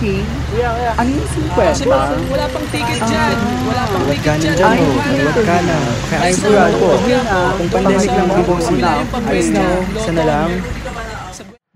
[0.00, 0.24] King?
[0.56, 0.96] Yeah, yeah.
[0.96, 1.60] Ano yung super?
[1.60, 3.36] Kasi wala, wala pang ticket dyan.
[3.68, 4.64] Wala pang Huwag ka ticket na dyan.
[4.64, 4.94] Ay, oh.
[4.96, 5.76] Huwag ka na.
[6.08, 6.88] Kaya ay sigurado ko.
[6.96, 7.40] na.
[7.52, 8.90] Kung pandemic lang bubong sila,
[9.28, 9.98] ayos na, oh.
[10.00, 10.48] Isa na lang.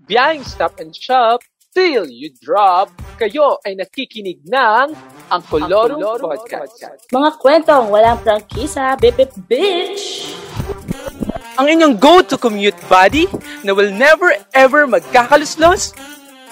[0.09, 1.45] Biyahing Stop and Shop
[1.77, 2.89] till you drop.
[3.21, 4.87] Kayo ay nakikinig ng
[5.29, 6.81] ang Kolorum Podcast.
[7.13, 10.33] Mga kwentong walang prangkisa, bip bip bitch!
[11.55, 13.31] Ang inyong go-to commute buddy
[13.63, 15.95] na will never ever magkakaluslos,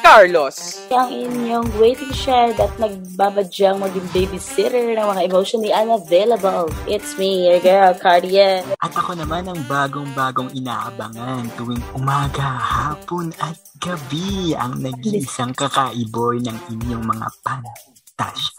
[0.03, 0.83] Carlos.
[0.91, 6.67] Ang inyong waiting shed at nagbabadyang maging babysitter ng mga emotionally unavailable.
[6.85, 8.67] It's me, your girl, Cardia.
[8.83, 16.57] At ako naman ang bagong-bagong inaabangan tuwing umaga, hapon at gabi ang nag-iisang kakaiboy ng
[16.67, 18.53] inyong mga pantasya.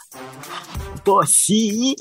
[1.05, 1.93] Bossy!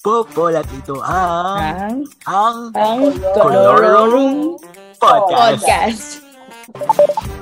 [0.00, 3.00] Popol at ito ang Ang, ang ang
[3.36, 4.56] Kolorum
[4.96, 5.60] Podcast.
[5.60, 6.29] Podcast.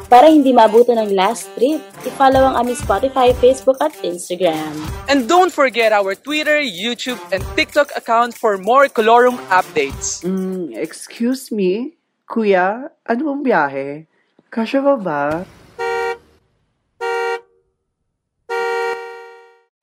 [0.09, 4.73] Para hindi mabuto ng last trip, i-follow ang aming Spotify, Facebook at Instagram.
[5.05, 10.25] And don't forget our Twitter, YouTube, and TikTok account for more Kolorum updates.
[10.25, 12.01] Mm, excuse me?
[12.25, 13.89] Kuya, ano bang biyahe?
[14.49, 15.25] Kasya ba ba?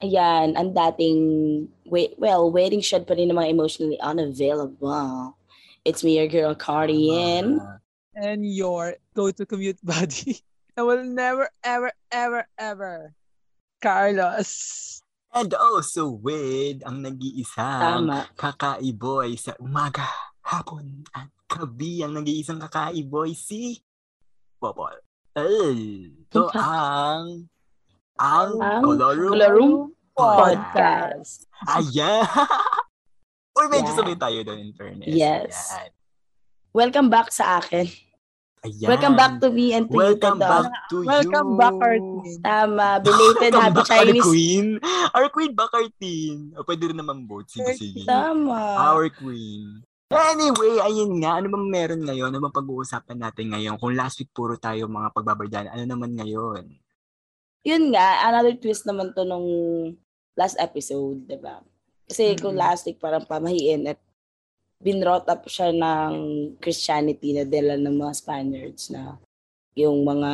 [0.01, 1.21] Ayan, ang dating,
[1.85, 5.37] wait, well, waiting shed pa rin ng mga emotionally unavailable.
[5.85, 7.61] It's me, your girl, Cardian.
[7.61, 7.84] And
[8.43, 10.39] your go-to commute buddy
[10.75, 13.13] that will never, ever, ever, ever.
[13.81, 14.51] Carlos.
[15.35, 18.31] And also with ang nag-iisang Tama.
[18.39, 20.07] kakaiboy sa umaga,
[20.41, 23.83] hapon at gabi ang nag-iisang kakaiboy si
[24.55, 24.95] Popol.
[25.35, 27.51] Ay, ito ang
[28.15, 31.43] ang Kolorum Podcast.
[31.51, 31.51] Podcast.
[31.67, 32.23] Ayan!
[33.59, 33.99] Uy, medyo Yeah.
[33.99, 35.11] sabay tayo doon in fairness.
[35.11, 35.75] Yes.
[35.75, 35.91] Ayan.
[36.71, 37.87] Welcome back sa akin.
[38.65, 38.89] Ayan.
[38.89, 41.07] Welcome back to me and to Welcome you, back to you.
[41.07, 42.41] Welcome back, Artin.
[42.41, 44.25] Tama, belated Welcome happy back, our Chinese.
[44.25, 44.65] queen.
[45.13, 46.37] Our queen back, our teen.
[46.57, 47.45] O, pwede rin naman both.
[47.45, 48.01] Sige, sige.
[48.09, 48.57] Tama.
[48.89, 49.85] Our queen.
[50.09, 51.37] Anyway, ayun nga.
[51.37, 52.33] Ano bang meron ngayon?
[52.33, 53.77] Ano bang pag-uusapan natin ngayon?
[53.77, 56.65] Kung last week puro tayo mga pagbabardahan, ano naman ngayon?
[57.65, 59.45] Yun nga, another twist naman to nung
[60.33, 61.61] last episode, di ba?
[62.05, 62.61] Kasi kung Mhm.
[62.61, 63.97] last week parang pamahiin at
[64.85, 66.13] binrot up siya ng
[66.61, 69.17] Christianity na dala ng mga Spaniards na
[69.73, 70.31] yung mga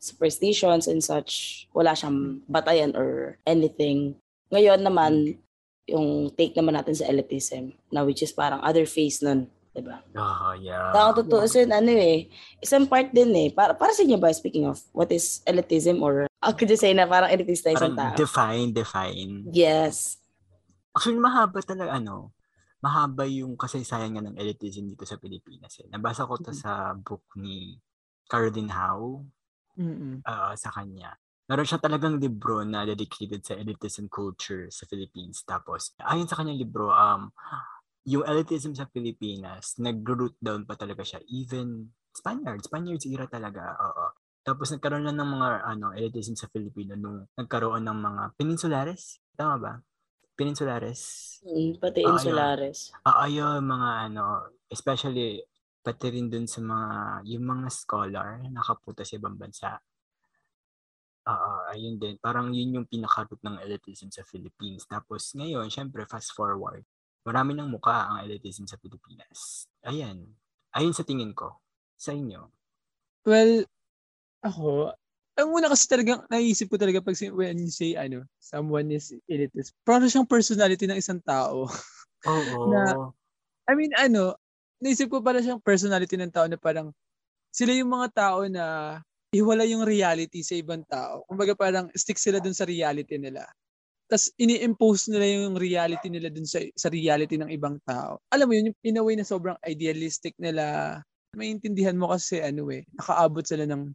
[0.00, 4.16] superstitions and such, wala siyang batayan or anything.
[4.48, 5.36] Ngayon naman,
[5.84, 10.00] yung take naman natin sa elitism, na which is parang other face nun, di ba?
[10.16, 10.94] Oh, yeah.
[10.94, 12.30] Kung totoo sin ano eh,
[12.64, 13.48] isang part din eh.
[13.52, 16.94] Para, para sa inyo ba, speaking of, what is elitism or, I could just say
[16.94, 18.20] na parang elitist na isang Parang tao.
[18.20, 19.32] define, define.
[19.50, 20.16] Yes.
[20.94, 22.30] Actually, mahaba talaga, ano,
[22.78, 25.74] mahaba yung kasaysayan nga ng elitism dito sa Pilipinas.
[25.82, 25.90] Eh.
[25.90, 27.74] Nabasa ko to sa book ni
[28.30, 29.24] Caroline Howe,
[29.78, 30.22] Mm-mm.
[30.22, 31.14] uh, sa kanya.
[31.48, 35.42] Meron siya talagang libro na dedicated sa elitism culture sa Philippines.
[35.48, 37.32] Tapos, ayon sa kanyang libro, um,
[38.04, 41.24] yung elitism sa Pilipinas, nag-root down pa talaga siya.
[41.28, 43.74] Even Spaniards, Spaniards era talaga.
[43.80, 44.06] Oo.
[44.44, 49.20] Tapos nagkaroon na ng mga ano, elitism sa Filipino nung nagkaroon ng mga peninsulares.
[49.36, 49.72] Tama ba?
[50.38, 51.42] Peninsulares.
[51.42, 52.94] Mm, pati Ah, insulares.
[53.02, 55.42] Ah, ayun, mga ano, especially
[55.82, 56.88] pati rin dun sa mga,
[57.26, 59.82] yung mga scholar na nakapunta sa ibang bansa.
[61.28, 62.16] Oo, ayun din.
[62.22, 64.86] Parang yun yung pinaka-root ng elitism sa Philippines.
[64.86, 66.86] Tapos ngayon, syempre, fast forward.
[67.26, 69.66] Marami ng muka ang elitism sa Pilipinas.
[69.84, 70.24] Ayan.
[70.72, 71.60] Ayun sa tingin ko.
[71.98, 72.48] Sa inyo.
[73.28, 73.66] Well,
[74.40, 74.94] ako,
[75.38, 79.70] ang una kasi talagang naisip ko talaga pag when you say ano, someone is elitist.
[79.86, 81.70] Parang siyang personality ng isang tao.
[82.26, 82.66] Oo.
[82.74, 83.14] Na-
[83.70, 84.34] I mean, ano,
[84.82, 86.90] naisip ko para siyang personality ng tao na parang
[87.54, 88.98] sila yung mga tao na
[89.30, 91.22] iwala yung reality sa ibang tao.
[91.30, 93.46] Kumbaga parang stick sila dun sa reality nila.
[94.08, 98.24] Tapos ini-impose nila yung reality nila dun sa, sa reality ng ibang tao.
[98.32, 100.98] Alam mo yun, yung in a way na sobrang idealistic nila.
[101.36, 103.92] Maintindihan mo kasi ano eh, nakaabot sila ng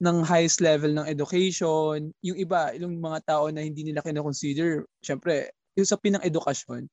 [0.00, 2.12] ng highest level ng education.
[2.20, 6.84] Yung iba, yung mga tao na hindi nila kinoconsider, syempre, yung sa pinang edukasyon,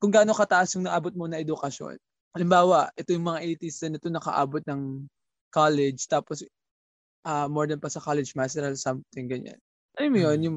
[0.00, 1.96] kung gaano kataas yung naabot mo na edukasyon.
[2.36, 5.06] Halimbawa, ito yung mga elitista na ito nakaabot ng
[5.54, 6.44] college, tapos
[7.24, 9.56] ah more than pa sa college master or something ganyan.
[9.96, 10.56] Alam mo yun, yung,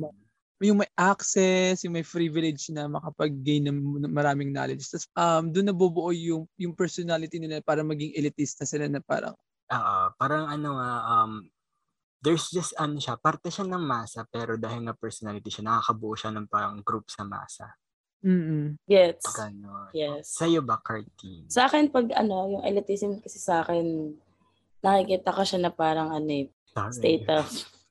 [0.60, 4.90] yung may access, yung may privilege na makapag-gain ng maraming knowledge.
[4.90, 9.38] Tapos um, doon nabubuo yung, yung personality nila para maging elitista sila na parang,
[9.70, 9.98] Oo.
[10.18, 11.32] parang ano nga, um,
[12.22, 16.32] there's just ano siya, parte siya ng masa, pero dahil nga personality siya, nakakabuo siya
[16.34, 17.72] ng parang group sa masa.
[18.26, 19.26] mm Gets.
[19.38, 19.94] Ganon.
[19.94, 20.34] Yes.
[20.36, 21.46] Sa'yo ba, Carty?
[21.48, 24.14] Sa akin, pag ano, yung elitism kasi sa akin,
[24.82, 26.50] nakikita ko siya na parang ano eh,
[26.94, 27.46] state of,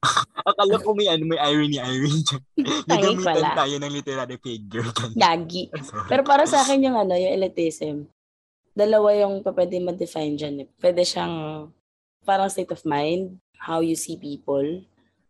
[0.46, 2.42] Akala ko may ano, may irony, irony dyan.
[2.90, 3.58] Nagamitan pala.
[3.58, 4.86] tayo ng literary figure.
[5.16, 5.72] Gagi.
[5.88, 6.08] Sorry.
[6.10, 8.06] Pero para sa akin yung ano, yung elitism,
[8.76, 10.56] dalawa yung pa pwede ma-define dyan.
[10.62, 10.68] eh.
[10.78, 11.66] Pwede siyang
[12.22, 14.84] parang state of mind, how you see people,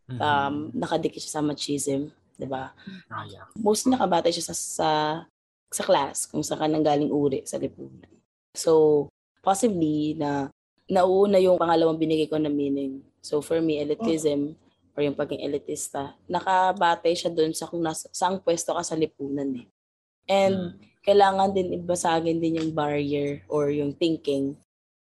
[0.06, 0.20] Mhm.
[0.22, 2.70] um, nakadikit siya sa machism, di ba?
[3.10, 3.46] Ah, yeah.
[3.58, 4.90] Mostly nakabatay siya sa, sa,
[5.66, 8.06] sa class, kung saan ka nanggaling uri sa lipunan.
[8.54, 9.06] So,
[9.42, 10.50] possibly na
[10.86, 13.02] nauuna yung pangalawang binigay ko na meaning.
[13.18, 14.54] So, for me, elitism,
[14.94, 19.50] or yung pagiging elitista, nakabatay siya doon sa kung nasa, saang pwesto ka sa lipunan
[19.58, 19.66] eh.
[20.30, 24.58] And kailangan din ibasagin din yung barrier or yung thinking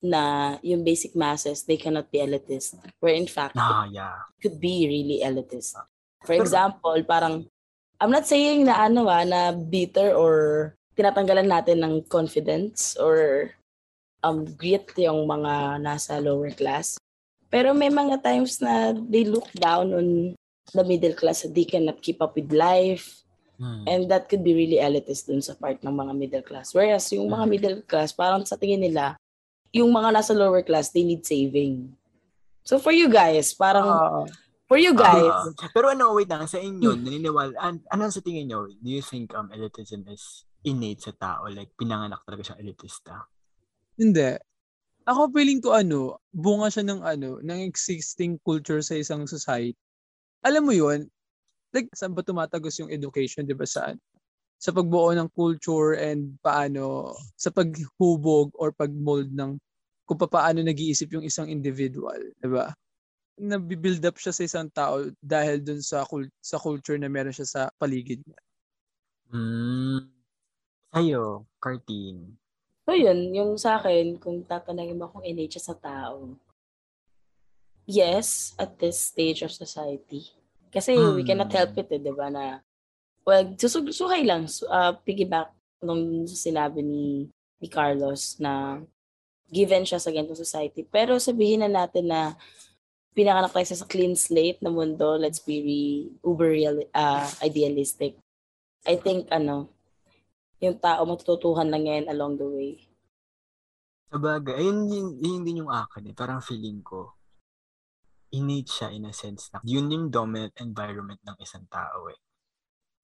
[0.02, 2.76] na yung basic masses, they cannot be elitist.
[3.00, 4.28] Where in fact, Ah, yeah.
[4.42, 5.76] could be really elitist.
[6.24, 7.48] For example, parang,
[8.00, 13.50] I'm not saying na ano ah, na bitter or tinatanggalan natin ng confidence or
[14.24, 16.96] um, grit yung mga nasa lower class.
[17.46, 20.34] Pero may mga times na they look down on
[20.74, 23.22] the middle class that they cannot keep up with life.
[23.56, 23.88] Hmm.
[23.88, 26.76] And that could be really elitist dun sa part ng mga middle class.
[26.76, 29.16] Whereas yung mga middle class, parang sa tingin nila,
[29.76, 31.92] yung mga nasa lower class, they need saving.
[32.64, 34.20] So for you guys, parang, Oo.
[34.64, 35.28] for you guys,
[35.60, 37.02] Ah, pero ano, wait lang, sa inyo, Hmm.
[37.04, 41.46] naniniwala, an, ano sa tingin nyo, do you think um, elitism is innate sa tao?
[41.46, 43.28] Like, pinanganak talaga siyang elitista?
[43.94, 44.34] Hindi.
[45.06, 49.78] Ako feeling ko ano, bunga siya ng ano, ng existing culture sa isang society.
[50.42, 51.06] Alam mo yun,
[51.70, 54.02] like saan ba tumatagos yung education, di ba saan?
[54.58, 59.62] Sa pagbuo ng culture and paano, sa paghubog or pagmold ng
[60.06, 62.70] kung paano nag-iisip yung isang individual, di ba?
[63.36, 67.44] Nabibuild up siya sa isang tao dahil dun sa, cul- sa culture na meron siya
[67.44, 68.40] sa paligid niya.
[69.28, 70.06] Hmm.
[70.94, 72.38] Sa'yo, Cartine.
[72.86, 76.38] So yun, yung sa akin, kung tatanungin mo kung innate siya sa tao,
[77.84, 80.22] yes, at this stage of society.
[80.70, 81.28] Kasi we Hmm.
[81.34, 82.62] cannot help it, eh, di ba, na,
[83.26, 85.50] well, susug suhay lang, su- uh, piggyback
[85.82, 87.26] nung sinabi ni,
[87.58, 88.80] ni Carlos na
[89.50, 90.82] given siya sa ganitong society.
[90.82, 92.34] Pero sabihin na natin na
[93.16, 98.18] pinanganak tayo sa clean slate na mundo, let's be re- uber real, uh, idealistic.
[98.84, 99.72] I think, ano,
[100.60, 102.72] yung tao matututuhan lang yan along the way.
[104.12, 106.14] Sabagay, ayun, yun, yun din yung akin eh.
[106.14, 107.16] Parang feeling ko,
[108.34, 112.18] innate siya in a sense na yun yung dominant environment ng isang tao eh.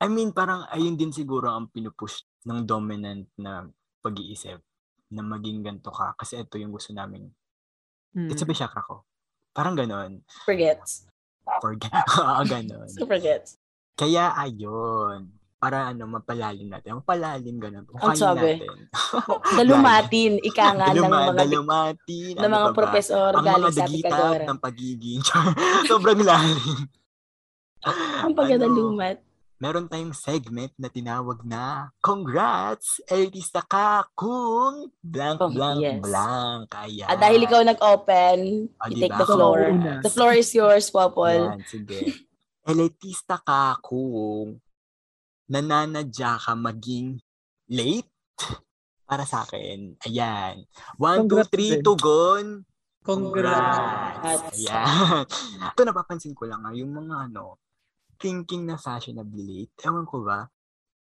[0.03, 3.62] I mean, parang ayun din siguro ang pinupush ng dominant na
[4.03, 4.59] pag-iisip
[5.12, 6.17] na maging ganito ka.
[6.17, 7.29] Kasi ito yung gusto namin.
[8.12, 8.29] Hmm.
[8.32, 9.05] It's a chakra ko.
[9.53, 10.25] Parang ganon.
[10.49, 11.12] Forgets.
[11.61, 11.91] Forget.
[12.53, 12.88] Ganon.
[12.88, 13.59] So forgets.
[13.99, 15.29] Kaya ayun.
[15.62, 16.99] Para ano, mapalalim natin.
[16.99, 17.87] Mapalalim ganon.
[17.87, 18.59] Ang sabi.
[18.59, 18.91] natin.
[19.59, 22.35] Dalumatin, ika nga ng Daluma, mga dalumatin.
[22.35, 22.76] ng ano mga ba?
[22.79, 25.20] profesor ang mga dagitap ng pagiging
[25.91, 26.87] sobrang lalim.
[28.23, 29.17] Ang pagdadalumat.
[29.62, 32.99] Meron tayong segment na tinawag na Congrats!
[33.06, 36.03] Elitista ka kung blank, Oh, blank, yes.
[36.03, 36.67] blank.
[36.67, 37.06] Kaya.
[37.06, 38.38] At dahil ikaw nag-open,
[38.82, 39.23] Ah, you take diba?
[39.23, 39.59] the floor.
[39.62, 40.03] Ako.
[40.03, 41.38] The floor is yours, Popol.
[41.55, 42.26] Yan, sige.
[42.67, 44.59] Elitista ka kung
[45.47, 47.23] nananadya ka maging
[47.70, 48.11] late
[49.06, 49.94] para sa akin.
[50.03, 50.67] Ayan.
[50.97, 51.82] One, two, Congrats three, din.
[51.87, 52.47] tugon.
[53.03, 53.79] Congrats.
[53.79, 54.58] Congrats.
[54.58, 55.22] Ayan.
[55.70, 57.63] Ito napapansin ko lang nga, yung mga ano,
[58.22, 59.74] thinking na fashionably late.
[59.82, 60.46] Ewan ko ba?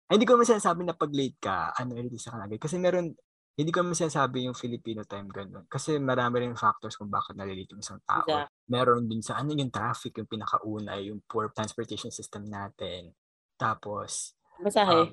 [0.06, 2.62] Ay, hindi ko naman sinasabi na pag late ka, ano, elitista ka agad.
[2.62, 3.10] Kasi meron,
[3.58, 5.66] hindi ko naman sinasabi yung Filipino time ganun.
[5.66, 8.26] Kasi marami rin factors kung bakit nalilate yung isang tao.
[8.26, 8.50] Exact.
[8.70, 13.10] Meron din sa ano yung traffic, yung pinakauna, yung poor transportation system natin.
[13.58, 15.12] Tapos, Masahe.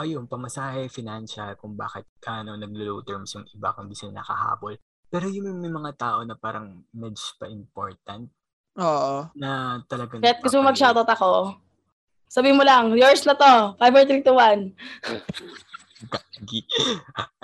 [0.00, 4.78] ayun, pamasahe, financial, kung bakit ano, naglo-low terms yung iba kung di sila nakahabol.
[5.12, 8.32] Pero yung may mga tao na parang medj pa important
[8.80, 9.28] Oo.
[9.36, 11.60] na talagang Kahit gusto mo mag-shoutout ako,
[12.32, 13.76] sabi mo lang, yours na to.
[13.76, 16.08] 5, 4, 3, 2, 1.
[16.08, 16.60] Gagi.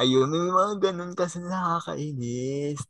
[0.00, 2.80] Ayun, may mga ganun kasi nakakainis.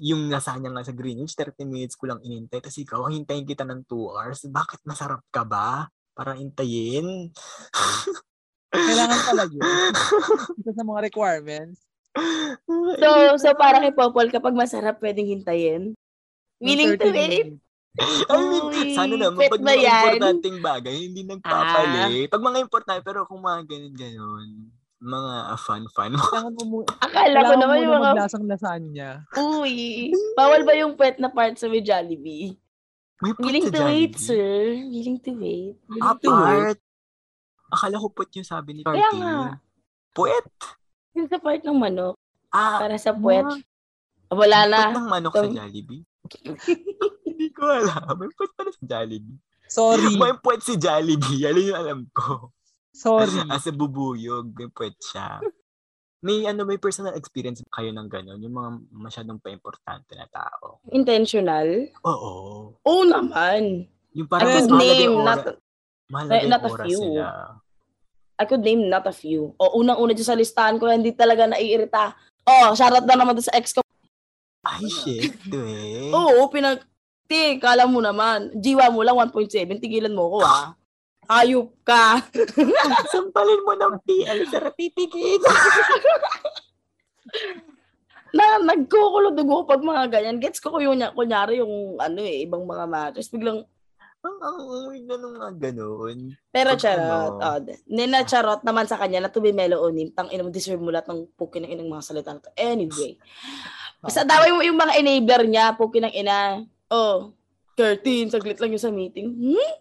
[0.00, 2.64] Yung nasa niya nga sa Greenwich, 30 minutes ko lang inintay.
[2.64, 4.48] Tapos ikaw, hintayin kita ng 2 hours.
[4.48, 5.92] Bakit masarap ka ba?
[6.16, 7.28] Para intayin?
[8.72, 9.62] Kailangan pala yun.
[10.56, 11.84] Isa sa mga requirements.
[12.96, 15.92] So, so para kay Popol, kapag masarap, pwedeng hintayin.
[16.64, 17.48] Willing to 30 wait?
[17.94, 19.92] I mean, Uy, sana naman, pag mga yan?
[20.08, 22.26] importanteng bagay, hindi nagpapalit.
[22.26, 24.48] Pag mga importante, pero kung mga ganun-ganun,
[24.98, 26.12] mga fun-fun.
[26.56, 29.28] Mo mu- Akala ko naman yung mga, maglasang lasagna.
[29.34, 32.56] uy, bawal ba yung pet na part sa may Jollibee?
[33.20, 34.24] May put Willing sa to wait, Jollibee.
[34.24, 34.52] sir.
[34.82, 35.74] Willing to wait.
[36.00, 36.32] Ah, to wait.
[36.32, 36.78] part.
[37.70, 39.18] Akala ko put yung sabi ni Kaya Carty.
[39.18, 39.36] nga.
[40.10, 40.46] Puwet.
[41.12, 42.16] Yung sa part ng manok,
[42.48, 43.44] Ah, para sa puwet.
[44.26, 44.78] Wala na.
[44.86, 46.02] put ng manok sa Tum- Jollibee.
[47.42, 48.14] Hindi ko alam.
[48.22, 49.38] May puwet pala si Jollibee.
[49.66, 50.14] Sorry.
[50.14, 51.42] May puwet si Jollibee.
[51.42, 52.54] Yan yung alam ko.
[52.94, 53.34] Sorry.
[53.50, 55.42] As a bubuyog, may puwet siya.
[56.22, 58.38] May ano, may personal experience kayo ng gano'n?
[58.38, 60.78] Yung mga masyadong pa-importante na tao.
[60.94, 61.66] Intentional?
[62.06, 62.32] Oo.
[62.78, 63.90] Oo naman.
[64.14, 65.58] Yung I parang could mas mahalaga name yung not, ora-
[66.06, 67.00] mahalaga not a few.
[67.02, 67.26] nila.
[68.38, 69.50] I could name not a few.
[69.58, 72.14] O unang-una dyan sa listahan ko, hindi talaga naiirita.
[72.46, 73.82] Oh, shoutout na naman sa ex ko.
[74.62, 76.14] Ay, shit, eh.
[76.14, 76.86] Oo, pinag...
[77.24, 78.50] Ti, kala mo naman.
[78.54, 79.78] Jiwa mo lang 1.7.
[79.78, 80.74] Tigilan mo ko, ah.
[81.30, 82.18] Ayop ka.
[83.14, 85.40] Sampalin mo ng PL sa ratipigit.
[88.32, 90.40] na nagkukulo dugo pag mga ganyan.
[90.40, 93.28] Gets ko ko yung kunyari yung ano eh, ibang mga matches.
[93.28, 93.64] Biglang,
[94.22, 96.18] Ang ang ang ganun nga ganun.
[96.48, 97.42] pero Pag charot.
[97.42, 97.58] ano.
[97.58, 97.58] Oh,
[97.90, 100.14] nina charot naman sa kanya na to be mellow onim.
[100.14, 102.54] Tang ina mo deserve mo lahat ng puki ng inang mga salita na to.
[102.54, 103.18] Anyway.
[104.02, 106.62] Basta daway mo yung mga enabler niya, puki ng ina.
[106.92, 107.32] Oh,
[107.72, 109.32] Curtin, saglit lang yung sa meeting.
[109.32, 109.72] Hmm?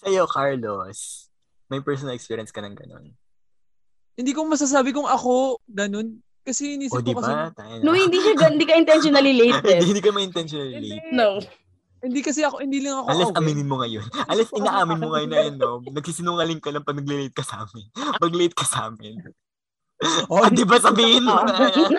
[0.00, 1.28] Sa'yo, Carlos,
[1.68, 3.12] may personal experience ka ng ganun.
[4.16, 6.24] Hindi ko masasabi kung ako ganun.
[6.42, 7.32] Kasi inisip O, di ko kasi...
[7.54, 7.84] Tayo.
[7.86, 9.60] No, hindi siya hindi ka intentionally late.
[9.62, 9.84] hindi, eh.
[9.86, 11.06] hindi ka ma-intentionally late.
[11.14, 11.38] No.
[12.02, 13.40] Hindi kasi ako, hindi lang ako Unless aware.
[13.46, 14.06] aminin mo ngayon.
[14.32, 15.78] Unless inaamin mo ngayon na yun, no?
[15.86, 17.86] Nagsisinungaling ka lang pag nag-late ka sa amin.
[17.94, 19.22] Pag late ka sa amin.
[20.26, 21.90] Oh, di ba sabihin mo na yan?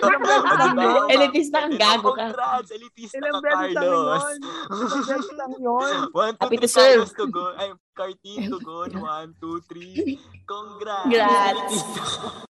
[1.08, 2.32] Elitista kang gago ka.
[2.32, 3.74] Congrats, elitista ka, Carlos.
[3.80, 4.36] yun.
[4.44, 5.90] Ilang beses lang yun.
[6.24, 6.68] One, two, three.
[6.68, 7.44] Carlos to go.
[7.56, 8.84] Ay, Cartin to go.
[9.00, 10.20] One, two, three.
[10.44, 11.08] Congrats.
[11.08, 11.76] Congrats.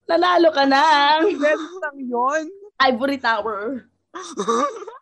[0.09, 0.83] Nanalo ka na.
[1.21, 2.43] Ilang beses lang yun.
[2.81, 3.89] Ivory Tower.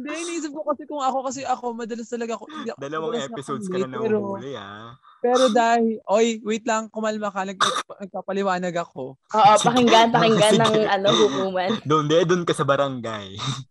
[0.00, 2.48] Hindi, iniisip ko kasi kung ako kasi ako, madalas talaga ako.
[2.48, 4.96] Hindi, Dalawang madalas episodes ka na nahuhuli, ah.
[5.20, 7.60] pero dahil, oy, wait lang, kumalma ka, nag,
[8.00, 9.20] nagpapaliwanag ako.
[9.20, 11.70] Oo, pakinggan, pakinggan ng ano, hukuman.
[11.88, 13.36] Doon, de, doon ka sa barangay.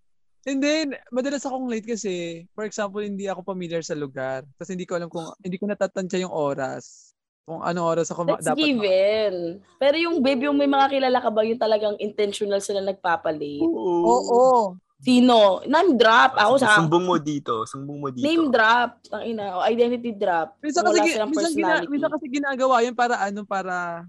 [0.50, 4.48] Hindi, madalas akong late kasi, for example, hindi ako familiar sa lugar.
[4.56, 7.12] Tapos hindi ko alam kung, hindi ko natatansya yung oras.
[7.44, 8.58] Kung anong oras ako ma- That's dapat.
[8.58, 9.34] ma- given.
[9.82, 13.62] Pero yung babe, yung may mga kilala ka ba yung talagang intentional sila nagpapalit?
[13.62, 14.06] Oo.
[14.06, 14.42] Oo.
[15.00, 15.64] Sino?
[15.64, 16.36] Name drop.
[16.36, 17.64] Ako sa Sumbong mo dito.
[17.64, 18.28] Sumbong mo dito.
[18.28, 19.00] name drop.
[19.16, 19.56] Ang ina.
[19.56, 20.60] O identity drop.
[20.60, 24.04] Minsan kasi, minsan, gina, minsan kasi ginagawa yun para ano, para,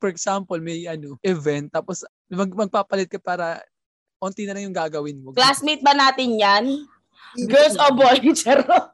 [0.00, 3.60] for example, may ano, event, tapos mag, magpapalit ka para
[4.16, 5.36] onti na lang yung gagawin mo.
[5.36, 6.64] Classmate ba natin yan?
[7.36, 8.18] Girls o boy?
[8.40, 8.90] Charot.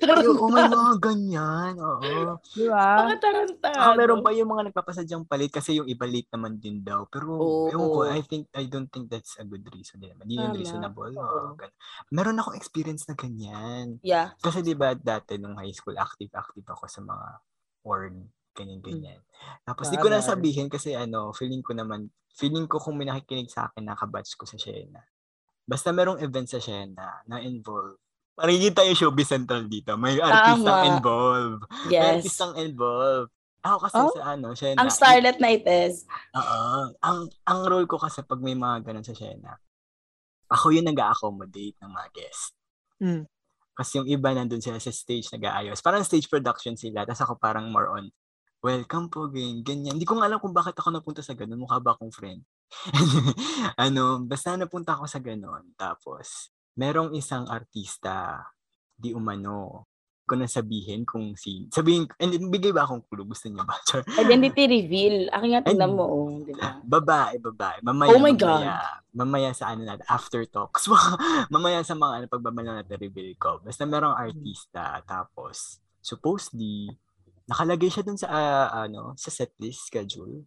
[0.00, 0.76] Ay, oo, may Tarantado.
[0.76, 1.72] mga ganyan.
[1.78, 2.38] Oo.
[2.54, 2.86] Di ba?
[3.06, 3.78] Mga tarantado.
[3.78, 7.06] Ah, meron pa yung mga nagpapasadyang palit kasi yung iba late naman din daw.
[7.10, 7.34] Pero,
[7.70, 10.14] ewan ko, I think, I don't think that's a good reason din.
[10.20, 11.10] Hindi yun reasonable.
[11.14, 11.26] Oo.
[11.26, 11.74] Oo, gan-
[12.10, 13.98] meron akong experience na ganyan.
[14.00, 14.34] Yeah.
[14.38, 17.26] Kasi di ba dati nung high school, active-active ako sa mga
[17.82, 18.14] org,
[18.54, 19.20] ganyan-ganyan.
[19.64, 23.48] Tapos di ko na sabihin kasi ano, feeling ko naman, feeling ko kung may nakikinig
[23.48, 25.00] sa akin, nakabatch ko sa Shena.
[25.70, 27.94] Basta merong event sa Shena na involve.
[28.34, 29.94] Parang yung showbiz central dito.
[29.94, 30.90] May artistang Tama.
[30.98, 31.62] involved.
[31.86, 32.10] May Yes.
[32.18, 33.30] artistang involved.
[33.62, 34.10] Ako kasi Oh?
[34.18, 34.82] sa ano, Shena.
[34.82, 36.90] Ang Starlet Night is, Oo.
[36.98, 39.54] Ang, ang role ko kasi pag may mga ganun sa Shena,
[40.50, 42.50] ako yung nag-accommodate ng mga guests.
[42.98, 43.30] Mm.
[43.78, 45.78] Kasi yung iba nandun sila sa stage nag-aayos.
[45.78, 47.06] Parang stage production sila.
[47.06, 48.10] Tapos ako parang more on,
[48.58, 49.94] welcome po, ganyan, ganyan.
[49.94, 51.62] Hindi ko nga alam kung bakit ako napunta sa ganun.
[51.62, 52.42] Mukha ba akong friend?
[53.86, 55.74] ano, basta napunta ako sa ganun.
[55.74, 58.46] Tapos, merong isang artista,
[58.94, 59.88] di umano,
[60.30, 64.06] ko na sabihin kung si sabihin and bigay ba akong clue gusto niyo ba Char.
[64.14, 65.26] identity reveal.
[65.34, 65.96] Akin nga tingnan Ay.
[65.98, 66.78] mo, oh, di ba?
[66.86, 68.78] babae babae mamaya Oh my mamaya,
[69.10, 70.86] mamaya sa ano natin after talks
[71.54, 76.94] mamaya sa mga ano pagbabala natin reveal ko basta merong artista tapos supposedly
[77.50, 80.46] nakalagay siya dun sa ah, ano sa setlist schedule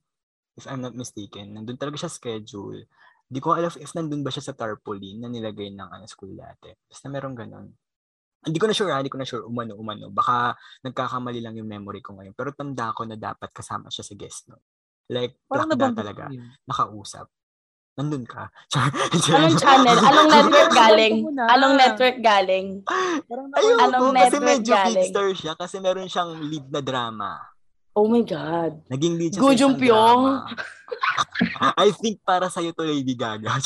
[0.57, 2.86] if I'm not mistaken nandun talaga siya schedule
[3.27, 6.69] di ko alam if nandun ba siya sa tarpaulin na nilagay ng ano, school dati
[6.86, 7.67] basta merong ganun
[8.43, 9.00] hindi ko na sure, ha?
[9.00, 10.12] hindi ko na sure, umano, umano.
[10.12, 10.51] Baka
[10.83, 12.36] nagkakamali lang yung memory ko ngayon.
[12.36, 14.60] Pero tanda ko na dapat kasama siya sa guest, no?
[15.07, 16.51] Like, Parang nabanggit talaga yun.
[16.67, 17.31] nakausap.
[17.95, 18.51] Nandun ka.
[18.74, 18.91] Char.
[18.91, 19.95] Anong channel?
[19.95, 21.15] Anong network galing?
[21.31, 21.43] Na.
[21.55, 22.67] Anong network galing?
[23.31, 25.12] Ayun Anong po, kasi network medyo big galing?
[25.13, 27.31] star siya kasi meron siyang lead na drama.
[27.93, 28.81] Oh my God.
[28.89, 30.50] Naging lead siya Go sa drama.
[31.85, 33.53] I think para sa'yo to Lady Gaga.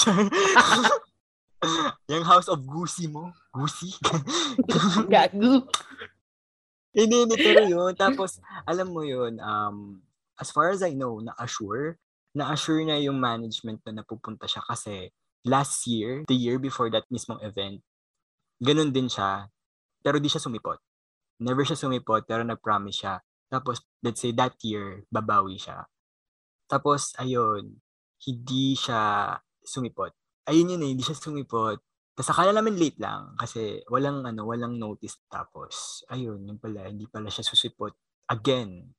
[2.11, 3.31] Yung House of Goosey mo.
[3.55, 3.95] Goosey?
[5.11, 5.65] Gago.
[6.91, 7.93] Hindi, hindi, pero yun.
[7.95, 10.01] Tapos, alam mo yun, um,
[10.37, 11.97] as far as I know, na-assure,
[12.33, 15.09] na-assure na yung management na napupunta siya kasi
[15.45, 17.81] last year, the year before that mismong event,
[18.61, 19.49] ganun din siya,
[20.01, 20.81] pero di siya sumipot.
[21.37, 23.21] Never siya sumipot, pero nag-promise siya.
[23.47, 25.87] Tapos, let's say that year, babawi siya.
[26.67, 27.79] Tapos, ayun,
[28.25, 30.11] hindi siya sumipot.
[30.47, 31.79] Ayun yun eh, hindi siya sumipot.
[32.17, 37.05] Tapos akala namin late lang kasi walang ano, walang notice tapos ayun, yung pala hindi
[37.05, 37.93] pala siya susipot
[38.25, 38.89] again.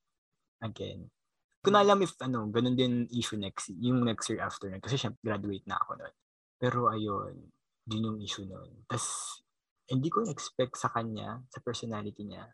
[0.63, 1.11] Again.
[1.59, 4.95] Ko na alam if ano, ganun din issue next yung next year after nun kasi
[4.95, 6.15] syempre graduate na ako noon.
[6.63, 7.35] Pero ayun,
[7.83, 8.87] din yung issue noon.
[8.87, 9.43] Tapos
[9.91, 12.47] hindi ko expect sa kanya, sa personality niya.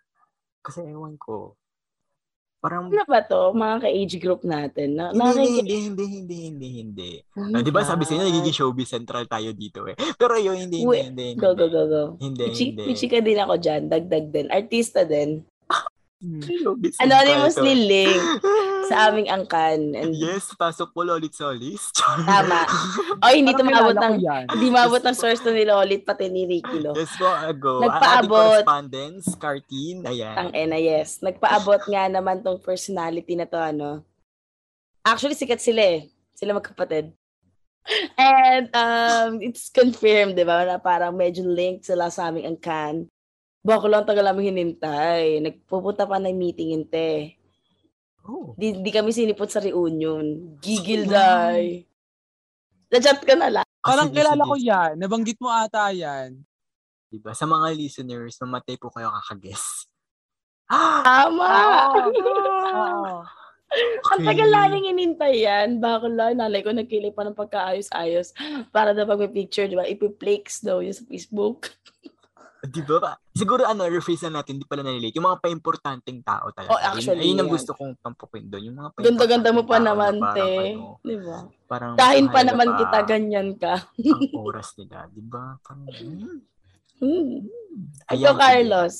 [0.65, 1.61] Kasi ewan ko,
[2.65, 3.53] parang Ano ba to?
[3.53, 4.97] Mga ka-age group natin.
[4.97, 7.11] Na, hindi, hindi, hindi, hindi, hindi, hindi.
[7.37, 9.93] Oh Ah, di ba sabi sa inyo, nagiging showbiz central tayo dito eh.
[10.17, 11.43] Pero yun, hindi, hindi, Wait, hindi, hindi.
[11.45, 12.03] Go, go, go, go.
[12.17, 12.89] Hindi, Pichi, hindi.
[12.89, 13.93] pichi ka din ako dyan.
[13.93, 14.47] Dagdag din.
[14.49, 15.45] Artista din.
[16.25, 16.41] Hmm.
[16.65, 17.89] Showbiz Anonymously central to.
[17.93, 18.17] link
[18.87, 19.93] sa aming angkan.
[19.93, 21.93] And Yes, pasok po Lolit Solis.
[21.95, 22.65] tama.
[23.19, 24.15] O, hindi Parang tumabot ng
[24.53, 26.93] hindi mabot ng source to ni Lolit pati ni Ricky, no?
[26.93, 27.83] yes po, ago.
[27.83, 28.61] Ang ating Nagpaabot.
[28.63, 30.37] correspondence, Cartine, ayan.
[30.37, 31.19] Ang ena, yes.
[31.19, 34.05] Nagpaabot nga naman tong personality na to, ano.
[35.01, 36.09] Actually, sikat sila eh.
[36.33, 37.13] Sila magkapatid.
[38.17, 43.05] And um, it's confirmed, di ba, na parang medyo linked sila sa aming angkan.
[43.61, 45.41] Bako lang tagal namin hinintay.
[45.41, 47.37] Nagpupunta pa ng meeting inte.
[48.25, 48.57] Oh.
[48.57, 50.57] Di, di kami sinipot sa reunion.
[50.59, 51.85] Gigil, day.
[52.89, 53.67] Na-chat ka na lang.
[53.85, 54.49] Ah, Parang sige, kilala sige.
[54.49, 54.93] ko yan.
[54.97, 56.41] Nabanggit mo ata yan.
[57.13, 57.37] Diba?
[57.37, 59.87] Sa mga listeners, mamatay po kayo kakaguess.
[61.05, 61.53] Tama!
[61.93, 63.21] Oo.
[64.15, 65.83] Ang tagal namin hinintay yan.
[65.83, 68.33] Bako lang, nalay ko nagkilay pa ng pagkaayos-ayos
[68.75, 69.85] para daw pag may picture, di ba?
[69.85, 71.75] Ipi-flakes daw yun sa Facebook.
[72.65, 73.13] Di ba ba?
[73.37, 75.13] Siguro ano, rephrase na natin, di pala nalilate.
[75.21, 76.73] Yung mga pa-importanting tao talaga.
[76.73, 78.73] Oh, actually, Ayun, ayun ang gusto kong pampukin doon.
[78.73, 80.49] Yung mga Ganda-ganda mo pa naman, na parang te.
[80.73, 81.39] ano, Di ba?
[81.69, 83.75] parang Kahin pa naman pa kita, ganyan ka.
[83.85, 85.05] ang oras nila.
[85.13, 85.61] Di ba?
[85.61, 86.41] Parang, hmm.
[87.05, 87.37] Hmm.
[88.09, 88.41] Ayan, sige.
[88.41, 88.95] Carlos.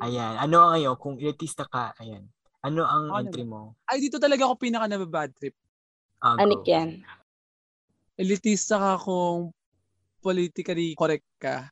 [0.00, 0.32] Ayan.
[0.40, 0.94] Ano ang ngayon?
[0.96, 2.24] Kung elitista ka, ayan.
[2.62, 3.74] Ano ang Ako entry mo?
[3.84, 5.52] Ay, dito talaga ako pinaka na bad trip.
[6.22, 7.02] Ah, Anik yan.
[8.14, 9.50] Elitista ka kung
[10.22, 11.71] politically correct ka.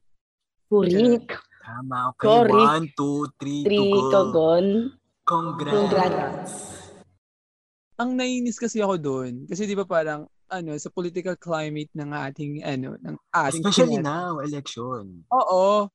[0.70, 1.26] Purik.
[1.60, 2.14] Tama.
[2.14, 2.24] Okay.
[2.24, 2.54] Sorry.
[2.54, 4.10] One, two, three, Three, to go.
[4.30, 4.66] kogon.
[5.26, 5.74] Congrats.
[5.76, 6.52] Congrats.
[7.98, 12.52] Ang nainis kasi ako doon, kasi di ba parang, ano, sa political climate ng ating,
[12.62, 15.26] ano, ng ating Especially pinag- now, election.
[15.28, 15.90] Oo.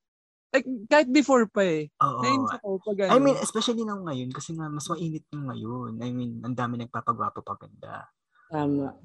[0.54, 1.90] Like, kahit before pa eh.
[1.98, 2.22] Oo.
[2.22, 3.12] Nainis ako pag ano.
[3.12, 5.92] I mean, especially now ngayon kasi nga mas mainit yung ngayon.
[6.00, 8.08] I mean, ang dami nagpapagwapo paganda.
[8.48, 8.96] Tama.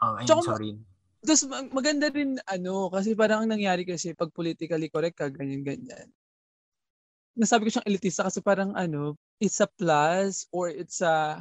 [0.00, 0.74] Oh, ayun, Tsaka- sorry.
[1.22, 6.10] Tapos mag- maganda rin ano, kasi parang ang nangyari kasi pag politically correct ka, ganyan-ganyan.
[7.38, 11.40] Nasabi ko siyang elitista kasi parang ano, it's a plus or it's a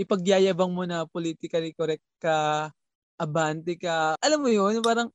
[0.00, 2.70] ipagyayabang mo na politically correct ka,
[3.20, 4.16] abante ka.
[4.24, 5.12] Alam mo yun, parang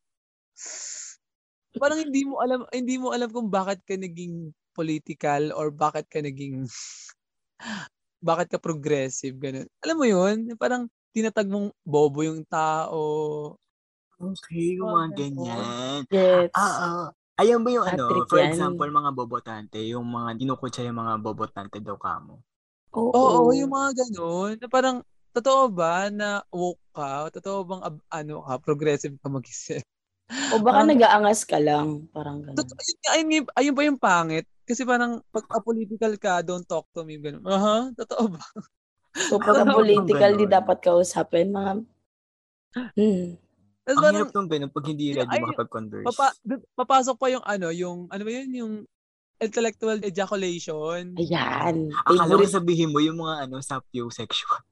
[1.82, 6.22] parang hindi mo alam hindi mo alam kung bakit ka naging political or bakit ka
[6.22, 6.70] naging
[8.28, 9.68] bakit ka progressive ganun.
[9.84, 13.00] Alam mo yun, parang tinatag mong bobo yung tao,
[14.24, 15.18] Okay, yung mga ganun.
[15.18, 16.00] ganyan.
[16.08, 16.56] Gets.
[16.56, 17.06] Ah, ah.
[17.42, 18.54] Ayan ba yung ano, for yan.
[18.54, 22.40] example, mga bobotante, yung mga dinukutsa yung mga bobotante daw kamo.
[22.94, 23.10] Oo.
[23.10, 24.54] Oo, yung mga ganun.
[24.62, 24.98] Na parang,
[25.34, 27.34] totoo ba na woke ka?
[27.34, 29.82] Totoo bang ab- ano ka, progressive ka mag-isip?
[30.54, 32.06] O baka Parang- nag-aangas ka lang.
[32.14, 32.54] Parang gano'n.
[32.54, 34.46] Totoo, yun, ayun, nga- ayun ba yung pangit?
[34.64, 37.18] Kasi parang, pag political ka, don't talk to me.
[37.18, 37.44] Ganun.
[37.50, 38.46] Aha, totoo ba?
[39.14, 41.72] So, pag political, bang di dapat kausapin, mga...
[42.94, 43.38] Hmm.
[43.84, 46.08] Tapos Ang parang, hirap nung ganun pag hindi ready Ay, makapag-converse.
[46.08, 46.28] papa,
[46.80, 48.74] papasok pa yung ano, yung, ano ba yun, yung
[49.44, 51.12] intellectual ejaculation.
[51.20, 51.92] Ayan.
[52.08, 54.64] Akala ko sabihin mo yung mga ano, sapyo sexual.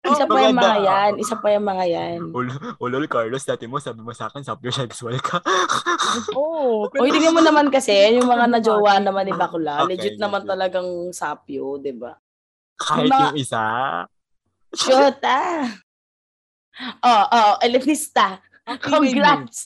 [0.00, 1.12] Isa pa yung mga yan.
[1.20, 2.18] Isa pa yung mga yan.
[2.32, 2.48] Ul,
[2.80, 5.44] ulol, Carlos, dati mo sabi mo sa akin, sapyo sexual ka.
[6.40, 6.88] Oo.
[6.88, 11.12] O, hindi mo naman kasi, yung mga najowa naman ni Bakula, Okay, legit naman talagang
[11.12, 12.16] sapyo, di ba?
[12.80, 13.62] Kahit Yung mga- yung isa.
[14.72, 15.20] Shoot,
[16.80, 16.94] ah!
[17.04, 18.40] Oh, oh, elitista.
[18.66, 19.12] Ang ingay mo.
[19.12, 19.58] Congrats!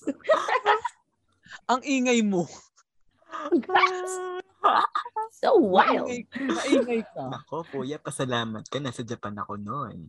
[1.72, 2.42] Ang ingay mo.
[3.50, 4.12] Congrats!
[5.34, 6.08] So wild.
[6.08, 7.28] Maingay, maingay ka.
[7.44, 8.80] Ako, kuya, pasalamat ka.
[8.80, 10.08] Nasa Japan ako noon.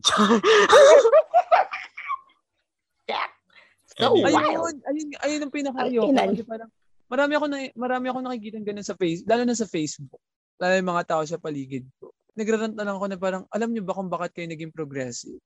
[3.96, 4.28] So Anyway.
[4.36, 4.44] wild.
[4.44, 6.08] Ayun, ayun, ayun ang pinaka Ang ayoko.
[6.12, 6.28] inan.
[6.36, 6.68] Kasi parang,
[7.08, 10.20] marami ako na, marami ako nakikita ganun sa face, lalo na sa Facebook.
[10.60, 12.12] Lalo yung mga tao sa paligid ko.
[12.36, 15.40] Nagrarant na lang ako na parang, alam niyo ba kung bakit kayo naging progressive?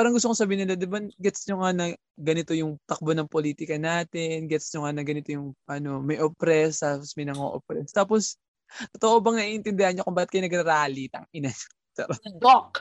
[0.00, 3.28] Parang gusto kong sabihin nila, di ba, gets nyo nga na ganito yung takbo ng
[3.28, 7.92] politika natin, gets nyo nga na ganito yung, ano, may oppress, tapos may nang-oppress.
[7.92, 8.40] Tapos,
[8.96, 11.12] totoo bang naiintindihan nyo kung bakit kayo nagrarally?
[11.12, 11.52] Tang ina.
[12.24, 12.80] Tuldok.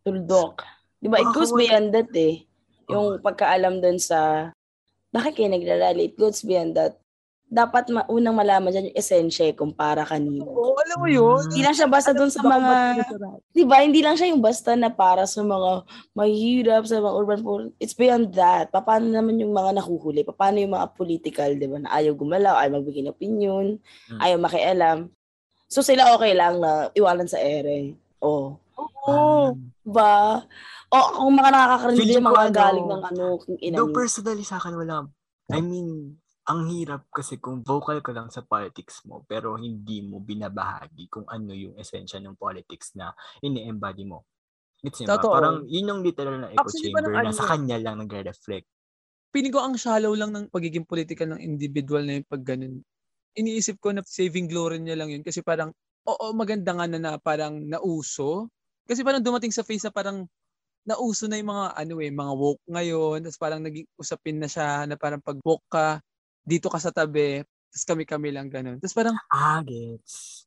[0.00, 0.64] Tuldok.
[0.96, 2.48] Di ba, it goes beyond that eh.
[2.88, 4.48] Yung pagkaalam dun sa,
[5.12, 6.08] bakit kayo nagrarally?
[6.08, 6.96] It goes beyond that.
[7.50, 10.46] Dapat ma- unang malaman dyan yung esensya eh, kung para kanino.
[10.46, 11.42] Oo, alam mo yun.
[11.50, 13.02] Hindi lang siya basta dun sa mga,
[13.50, 15.82] di ba, hindi lang siya yung basta na para sa mga
[16.14, 17.74] mahirap, sa mga urban poor.
[17.82, 18.70] It's beyond that.
[18.70, 20.22] Paano naman yung mga nakuhuli?
[20.22, 23.66] Paano yung mga political, di ba, na ayaw gumalaw, ayaw magbigay ng opinion,
[24.06, 24.20] Hmm.
[24.22, 24.98] ayaw makialam.
[25.66, 27.98] So sila okay lang na iwanan sa ere.
[28.22, 28.54] Oh.
[28.78, 29.58] Oo.
[29.82, 30.46] Ba?
[30.90, 34.58] O kung mga nakakarinig yung mga ano, galing ng ano, kung ina Though personally sa
[34.58, 35.06] akin wala,
[35.50, 36.19] I mean,
[36.50, 41.22] ang hirap kasi kung vocal ka lang sa politics mo pero hindi mo binabahagi kung
[41.30, 44.26] ano yung esensya ng politics na ini-embody mo.
[44.82, 45.14] It's ba?
[45.14, 45.32] Totoo.
[45.38, 48.66] Parang yun yung literal na echo Actually, chamber na ano sa kanya lang nagre-reflect.
[49.30, 52.82] Piling ko ang shallow lang ng pagiging political ng individual na yung pag ganun.
[53.38, 55.70] Iniisip ko na saving glory niya lang yun kasi parang,
[56.08, 58.50] oo, maganda nga na, na parang nauso.
[58.90, 60.26] Kasi parang dumating sa face na parang
[60.82, 63.18] nauso na yung mga ano eh, mga woke ngayon.
[63.22, 66.02] Tapos parang naging usapin na siya na parang pag woke ka,
[66.50, 68.78] dito ka sa tabi, tapos kami-kami lang ganun.
[68.82, 70.46] Tapos parang Ah, gets.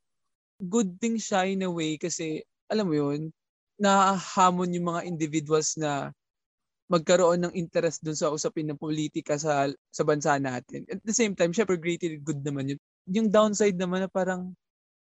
[0.61, 3.29] good thing siya in a way kasi alam mo yun,
[3.77, 6.13] nahamon yung mga individuals na
[6.91, 10.85] magkaroon ng interest dun sa usapin ng politika sa sa bansa natin.
[10.91, 12.79] At the same time, syempre greatly good naman yun.
[13.11, 14.53] Yung downside naman na parang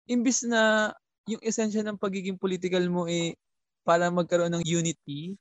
[0.09, 0.93] imbis na
[1.29, 3.35] yung esensya ng pagiging political mo eh
[3.87, 5.37] para magkaroon ng unity.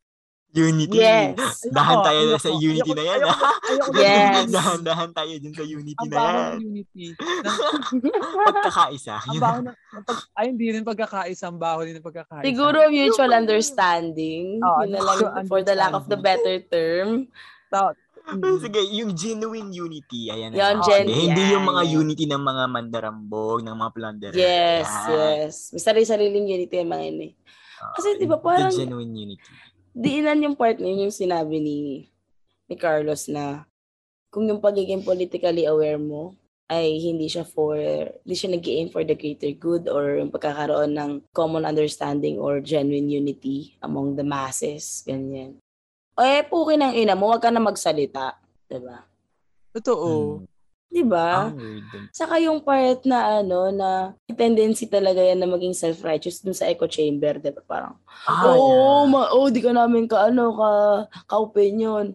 [0.55, 1.03] Unity.
[1.03, 1.67] Yes.
[1.67, 3.19] Dahan tayo ayoko, sa unity ayoko, na yan.
[3.19, 3.55] ayoko, ah.
[3.67, 4.47] ayoko Yes.
[4.49, 6.31] Dahan-dahan tayo dun sa unity Ang na yan.
[6.31, 7.05] ng unity.
[7.95, 8.15] Ng,
[8.47, 9.15] Pagkakaisa.
[9.29, 11.45] ang baho ng, ang pag, ay, hindi rin pagkakaisa.
[11.51, 12.47] Ang baho din ng pagkakaisa.
[12.47, 14.63] Siguro mutual understanding.
[14.63, 17.27] Oo, yun na lang, for the lack of the better term.
[17.67, 17.99] Ta-
[18.57, 20.73] Sige, yung genuine unity, ayan na.
[20.73, 24.33] Ah, gen- sige, Hindi yung mga unity ng mga mandarambog, ng mga plunderer.
[24.33, 25.13] Yes, Yan.
[25.13, 25.55] yes.
[25.69, 27.33] May sarili-sariling unity yung mga yun eh.
[27.93, 29.45] Kasi di ba the parang- genuine unity.
[29.95, 32.11] Diinan yung part niya, yung sinabi ni,
[32.67, 33.63] ni Carlos na
[34.35, 36.35] kung yung pagiging politically aware mo
[36.67, 40.99] ay hindi siya for, hindi siya nag aim for the greater good or yung pagkakaroon
[40.99, 45.63] ng common understanding or genuine unity among the masses, ganyan.
[46.19, 48.35] Eh, pukin ng ina mo, wag ka na magsalita.
[48.67, 49.07] Diba?
[49.75, 50.43] Totoo.
[50.43, 50.54] Hmm.
[50.89, 51.51] Diba?
[51.51, 52.05] Ang weird dun.
[52.11, 53.89] Saka yung part na ano, na
[54.31, 57.63] tendency talaga yan na maging self-righteous dun sa echo chamber, diba?
[57.63, 58.71] Parang, Ah, Oo,
[59.03, 59.11] yeah.
[59.11, 60.71] ma- oh, di ka namin ka ano ka
[61.27, 62.15] ka-opinion.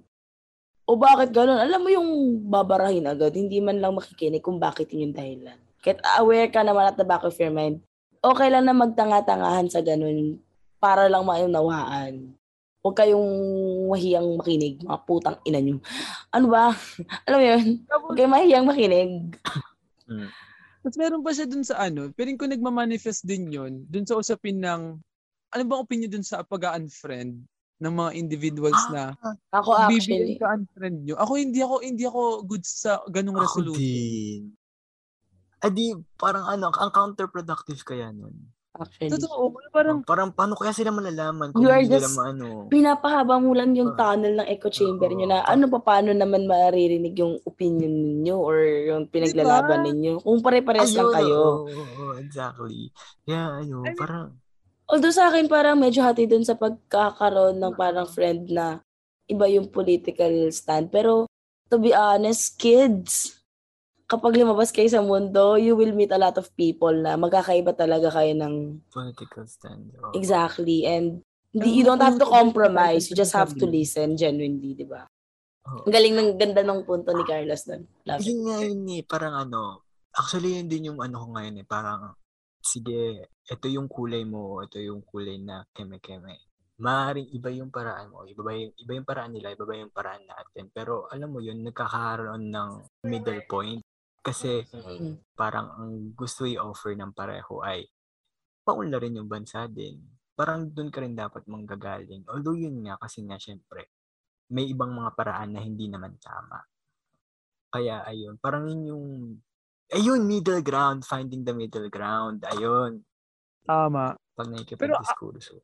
[0.87, 1.59] O bakit ganun?
[1.59, 2.09] Alam mo yung
[2.41, 5.59] babarahin agad, hindi man lang makikinig kung bakit yun yung dahilan.
[5.79, 7.83] Kahit aware ka naman at the back of your mind,
[8.19, 10.41] okay lang na magtanga-tangahan sa ganun
[10.79, 12.33] para lang maunawaan.
[12.79, 13.29] Huwag kayong
[13.91, 15.83] mahiyang makinig, mga putang ina nyo.
[16.31, 16.71] Ano ba?
[17.27, 17.65] Alam mo yun?
[17.85, 19.11] Huwag kayong mahiyang makinig.
[20.07, 20.31] Hmm.
[20.79, 24.63] Tapos meron pa siya dun sa ano, piling ko nagmamanifest din yon dun sa usapin
[24.63, 24.95] ng,
[25.51, 27.43] ano bang opinion dun sa pag-unfriend
[27.79, 29.15] ng mga individuals na
[29.55, 30.35] Ako actually.
[30.35, 31.15] Ka unfriend nyo.
[31.19, 33.79] Ako hindi ako hindi ako good sa ganung Ako resolution.
[33.79, 34.41] din.
[35.59, 38.35] Adi, parang ano, ang counterproductive kaya nun.
[38.79, 39.11] Actually.
[39.11, 42.71] Totoo, parang Parang paano kaya sila malalaman kung You are just- maano.
[42.71, 44.15] pinapahaba mo lang yung Ah.
[44.15, 45.51] tunnel ng echo chamber nyo na Ah.
[45.51, 49.87] ano pa paano naman maririnig yung opinion ninyo or yung pinaglalaban Diba?
[49.91, 51.67] ninyo kung pare-pares lang kayo.
[51.67, 52.87] oo, oo, exactly.
[53.21, 54.39] Kaya ayun, I mean, parang,
[54.89, 58.81] Although sa akin parang medyo hati dun sa pagkakaroon ng parang friend na
[59.27, 60.89] iba yung political stand.
[60.89, 61.29] Pero
[61.69, 63.37] to be honest, kids,
[64.09, 68.09] kapag lumabas kayo sa mundo, you will meet a lot of people na magkakaiba talaga
[68.09, 69.93] kayo ng political stand.
[70.01, 70.17] oo.
[70.17, 73.09] exactly and Ang you don't have to compromise.
[73.09, 75.09] You just have to listen genuinely, di ba?
[75.65, 75.89] Oo.
[75.89, 77.89] Ang galing ng ganda ng punto ni Carlos doon.
[78.05, 78.21] Love.
[78.21, 79.81] Yun nga yun eh, parang ano,
[80.13, 82.13] actually yun din yung ano ko ngayon eh, parang,
[82.61, 86.37] sige, ito yung kulay mo, ito yung kulay na keme-keme.
[86.79, 89.91] Maaaring iba yung paraan mo, iba, ba yung, iba yung paraan nila, iba ba yung
[89.91, 90.69] paraan natin.
[90.69, 92.69] Pero alam mo yun, nagkakaroon ng
[93.09, 93.81] middle point.
[94.29, 94.61] Kasi
[95.01, 95.15] Mm.
[95.33, 97.87] parang ang gusto i-offer ng pareho ay
[98.67, 99.97] paunlarin yung bansa din.
[100.37, 102.23] Parang doon ka rin dapat manggagaling.
[102.29, 103.89] Although yun nga, kasi nga syempre,
[104.53, 106.61] may ibang mga paraan na hindi naman tama.
[107.69, 109.05] Kaya ayun, parang yun yung,
[109.93, 113.05] ayun, middle ground, finding the middle ground, ayun,
[113.65, 114.17] tama.
[114.37, 115.61] pag Pero, nakikipag-diskurso.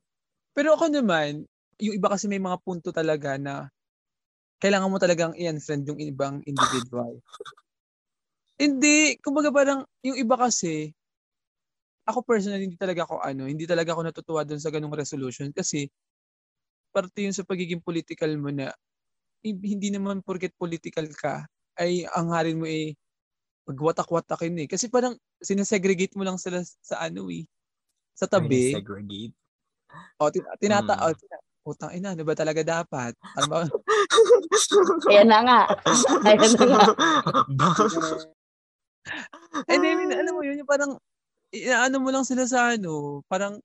[0.55, 1.45] Pero ako naman,
[1.81, 3.67] yung iba kasi may mga punto talaga na
[4.63, 7.19] kailangan mo talagang i-unfriend yung ibang individual.
[8.55, 10.91] Hindi, kumbaga parang yung iba kasi,
[12.05, 15.89] ako personally, hindi talaga ako ano, hindi talaga ako natutuwa dun sa ganung resolution kasi
[16.93, 18.71] parte yun sa pagiging political mo na
[19.43, 21.43] hi- hindi naman porket political ka
[21.75, 22.95] ay ang harin mo eh
[23.65, 24.67] magwatak-watakin eh.
[24.69, 27.49] Kasi parang sinasegregate mo lang sila sa ano eh,
[28.13, 28.71] sa tabi.
[28.71, 29.33] segregate.
[30.21, 31.03] O, tin- tinata, Mm.
[31.03, 33.17] o, tina- utang ina, ano ba talaga dapat?
[33.35, 33.65] Ano ba?
[35.09, 35.59] Ayan na nga.
[36.29, 36.85] Ayan na nga.
[39.69, 40.97] And I mean, alam mo yun, yung parang,
[41.55, 43.61] ano mo lang sila sa ano, parang,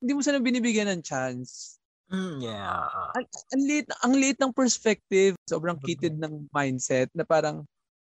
[0.00, 1.80] hindi mo sila binibigyan ng chance.
[2.12, 2.86] Mm, yeah.
[3.16, 7.64] Ang, ang liit, ang liit ng perspective, sobrang kitid ng mindset na parang,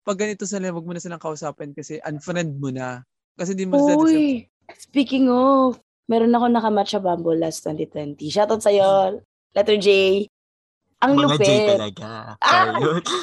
[0.05, 3.03] pag ganito sila, wag mo na silang kausapin kasi unfriend mo na.
[3.37, 3.99] Kasi hindi mo sila.
[4.05, 4.47] Uy,
[4.77, 5.77] speaking of,
[6.09, 8.29] meron ako nakamatch sa Bumble last 2020.
[8.31, 9.19] Shoutout sa'yo,
[9.53, 10.25] letter J.
[10.99, 11.69] Ang Mga J lupit.
[11.77, 12.09] talaga.
[12.43, 12.75] Ah!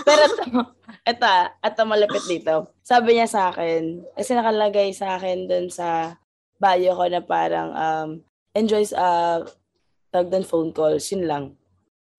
[0.07, 0.23] Pero
[1.07, 1.27] ito,
[1.63, 2.75] ito malapit dito.
[2.83, 6.19] Sabi niya sa akin, kasi nakalagay sa akin dun sa
[6.59, 8.09] bio ko na parang um,
[8.51, 9.47] enjoys uh,
[10.11, 11.45] tag doon phone calls, yun lang.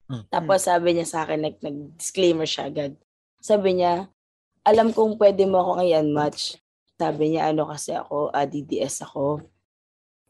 [0.08, 0.24] Hmm.
[0.32, 2.96] Tapos sabi niya sa akin, nag, nag-disclaimer siya agad.
[3.44, 4.08] Sabi niya,
[4.64, 6.56] alam kong pwede mo ako ngayon match.
[6.96, 9.44] Sabi niya, ano kasi ako, ah, DDS ako.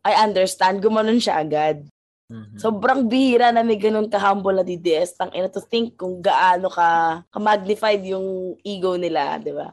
[0.01, 1.85] I understand, gumanon siya agad.
[2.27, 2.59] Mhm.
[2.59, 5.15] Sobrang bihira na may ganun ka-humble na DDS.
[5.15, 9.71] Tang ina to think kung gaano ka, ka-magnified yung ego nila, di ba?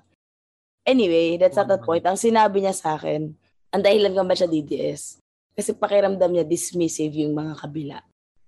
[0.86, 2.06] Anyway, that's not the point.
[2.06, 3.34] Ang sinabi niya sa akin,
[3.74, 5.18] ang dahilan kung ba siya DDS,
[5.50, 7.98] kasi pakiramdam niya dismissive yung mga kabila,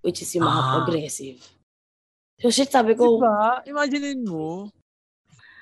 [0.06, 0.70] which is yung mga Ah.
[0.78, 1.42] progressive.
[2.38, 3.64] So shit, sabi ko, Diba?
[3.66, 4.70] Imaginein mo.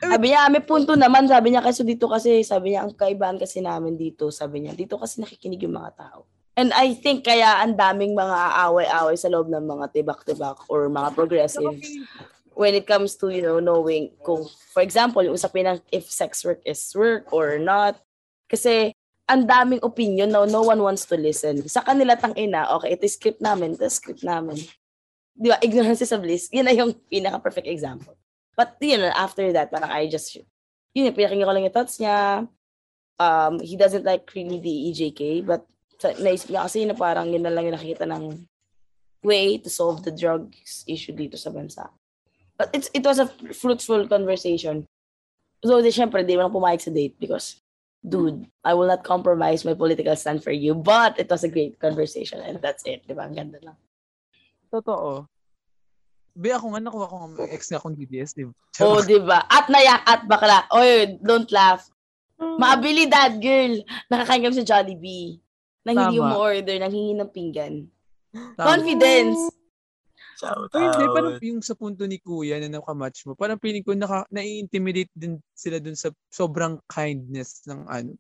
[0.05, 3.65] sabi niya, may punto naman, sabi niya, kasi dito kasi, sabi niya, ang kaibahan kasi
[3.65, 6.29] namin dito, sabi niya, dito kasi nakikinig yung mga tao.
[6.55, 11.11] And I think kaya ang daming mga aaway-away sa loob ng mga tibak-tibak or mga
[11.19, 11.83] progressive
[12.55, 16.47] when it comes to, you know, knowing kung, for example, yung usapin ng if sex
[16.47, 17.99] work is work or not.
[18.47, 18.95] Kasi,
[19.27, 21.67] ang daming opinion na no one wants to listen.
[21.67, 24.55] Sa kanila tang ina, okay, ito script namin, ito script namin.
[25.35, 25.59] Di ba?
[25.59, 26.47] Ignorance is a bliss.
[26.55, 28.15] Yun na yung pinaka-perfect example.
[28.55, 30.39] But, you know, after that, parang I just,
[30.95, 32.47] yun pinakinggan ko lang yung thoughts niya.
[33.19, 35.67] Um, he doesn't like really the EJK, but
[35.99, 38.45] sa, naisip niya kasi na parang yun na lang yung nakikita ng
[39.25, 41.89] way to solve the drugs issue dito sa bansa.
[42.55, 43.27] But it's, it was a
[43.57, 44.87] fruitful conversation.
[45.65, 47.59] So, di, syempre, di mo pumayag sa date because,
[48.05, 50.77] dude, I will not compromise my political stand for you.
[50.77, 53.03] But it was a great conversation and that's it.
[53.09, 53.27] Di ba?
[53.27, 53.81] Ang ganda lang.
[54.71, 55.27] Totoo.
[56.35, 58.53] Be, ako nga, nakuha ko nga ex nga akong DDS, di ba?
[58.83, 59.47] Oh, di ba?
[59.47, 60.67] At nayak at bakla.
[60.75, 61.87] Oy, don't laugh.
[62.39, 63.79] Maabilidad, girl.
[64.11, 65.39] Nakakain kami sa Jollibee.
[65.85, 66.29] Nang hindi Tama.
[66.29, 67.75] mo order, nang hingi ng pinggan.
[68.57, 68.67] Tama.
[68.67, 69.41] Confidence.
[70.35, 71.15] Shout hindi, out.
[71.15, 75.39] parang yung sa punto ni Kuya na nakamatch mo, parang feeling ko naka, na-intimidate din
[75.55, 78.19] sila dun sa sobrang kindness ng ano.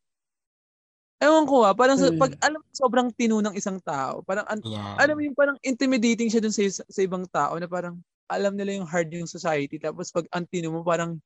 [1.18, 2.20] Ewan ko ah, parang sa, Hmm.
[2.20, 4.94] pag alam mo sobrang tino ng isang tao, parang an- Yan.
[4.94, 7.96] alam mo yung parang intimidating siya dun sa, sa ibang tao na parang
[8.28, 11.16] alam nila yung hard yung society tapos pag ang tino mo parang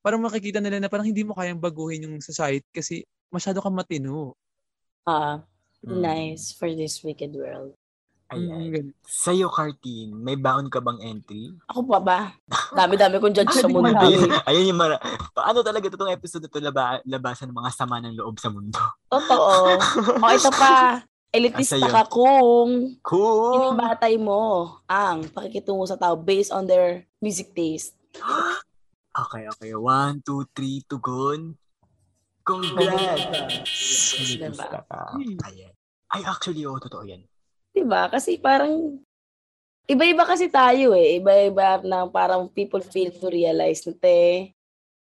[0.00, 4.32] parang makikita nila na parang hindi mo kayang baguhin yung society kasi masyado kang matino.
[5.04, 5.49] Ah, Mm.
[5.82, 7.72] Nice for this wicked world.
[8.30, 8.62] Mm, Ayan.
[8.70, 8.88] ganun.
[9.02, 11.50] Sa'yo, Cartine, may baon ka bang entry?
[11.66, 12.18] Ako pa ba?
[12.70, 13.90] Dami-dami kong judge sa mundo.
[13.90, 15.02] Ayun, ayun yung mara...
[15.34, 18.78] Paano talaga itong episode na ito laba, labasan ng mga sama ng loob sa mundo?
[19.10, 19.82] Totoo.
[20.22, 21.02] O ito pa.
[21.30, 23.54] Elitista Ah, ka kung Cool!
[23.74, 27.98] Binabatay mo ang pakikitungo sa tao based on their music taste.
[29.10, 29.74] Okay, okay.
[29.74, 31.58] One, two, three, tugon.
[32.50, 33.22] Congrats!
[34.18, 34.82] Diba?
[35.46, 35.70] Ayan.
[36.10, 37.22] Ay, actually, oo, totoo yan.
[37.70, 38.10] Diba?
[38.10, 38.98] Kasi parang,
[39.86, 41.22] iba-iba kasi tayo eh.
[41.22, 44.50] Iba-iba na parang people fail to realize na te,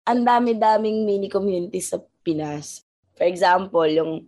[0.03, 2.83] ang dami-daming mini communities sa Pinas.
[3.15, 4.27] For example, yung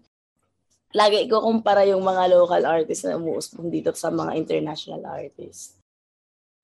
[0.94, 5.74] lagi ko kumpara yung mga local artists na umuusbong dito sa mga international artists.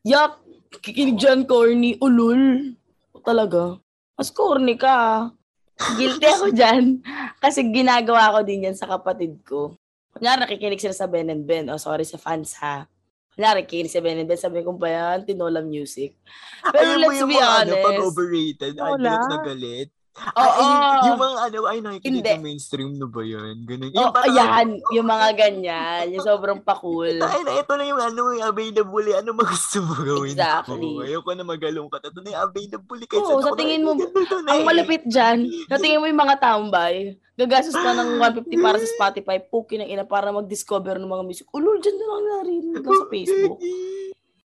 [0.06, 0.38] Yak!
[0.78, 1.98] Kikinig dyan, corny.
[1.98, 2.74] Ulul.
[3.22, 3.78] Talaga.
[4.14, 5.30] Mas corny ka.
[5.74, 7.02] Guilty ako dyan.
[7.38, 9.74] Kasi ginagawa ko din yan sa kapatid ko.
[10.14, 11.66] Kunyari, nakikinig sila sa Ben and Ben.
[11.66, 12.86] Oh, sorry sa fans ha.
[13.34, 14.38] Kunyari, nakikinig sa Ben and Ben.
[14.38, 16.14] Sabi ko pa yan, tinola music.
[16.62, 18.06] Pero Alam mo let's yung be mga ano, pag honest.
[18.06, 18.94] overrated, Wala.
[18.94, 19.88] galit na galit.
[20.14, 20.38] Oo.
[20.38, 22.32] Ay, ay, yung mga ano, ay nakikinig Hindi.
[22.32, 23.66] ng mainstream na ba yun?
[23.66, 23.90] Ganun.
[23.92, 26.04] Oh, parang- ayan, yung mga ganyan.
[26.14, 27.18] Yung sobrang pakul.
[27.18, 29.04] Ay, na, ito na yung ano, yung available.
[29.04, 29.18] eh.
[29.18, 30.38] Ano mga gusto mo gawin?
[30.38, 30.90] Exactly.
[30.94, 31.02] ko?
[31.02, 32.00] Ayoko na magalungkat.
[32.00, 32.98] Ito na yung available.
[32.98, 33.08] eh.
[33.10, 34.66] Kahit Oo, sa tingin na- mo, na Ang eh.
[34.66, 36.94] malapit dyan, sa tingin mo yung mga tambay,
[37.34, 41.46] gagastos ka ng 150 para sa Spotify, puki ng ina para mag-discover ng mga music.
[41.50, 43.58] Ulul, dyan na lang narinig ka sa Facebook.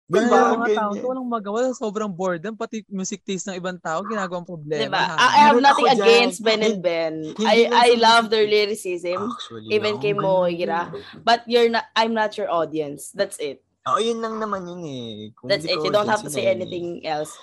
[0.04, 4.04] Diba, yung mga tao, to walang magawa, sobrang boredom, pati music taste ng ibang tao,
[4.04, 4.92] ginagawang problema.
[4.92, 5.00] Diba?
[5.00, 5.16] Ha?
[5.16, 7.32] I, have nothing against Ben and Ben.
[7.40, 9.32] I I love their lyricism.
[9.32, 10.92] Actually, Even kay Moira.
[11.24, 13.16] But you're not, I'm not your audience.
[13.16, 13.64] That's it.
[13.84, 15.12] Oo, yun lang naman yun eh.
[15.36, 15.80] Kung That's it.
[15.80, 16.56] You don't have to say yun eh.
[16.60, 17.36] anything else.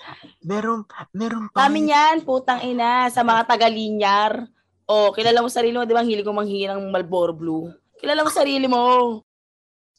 [0.45, 0.85] Meron,
[1.17, 1.65] meron pa.
[1.65, 4.49] Kami yan, putang ina, sa mga taga-linyar.
[4.85, 6.05] O, kilala mo sarili mo, di ba?
[6.05, 7.73] Ang hilig ko manghingi ng Marlboro Blue.
[7.97, 9.21] Kilala mo sarili mo.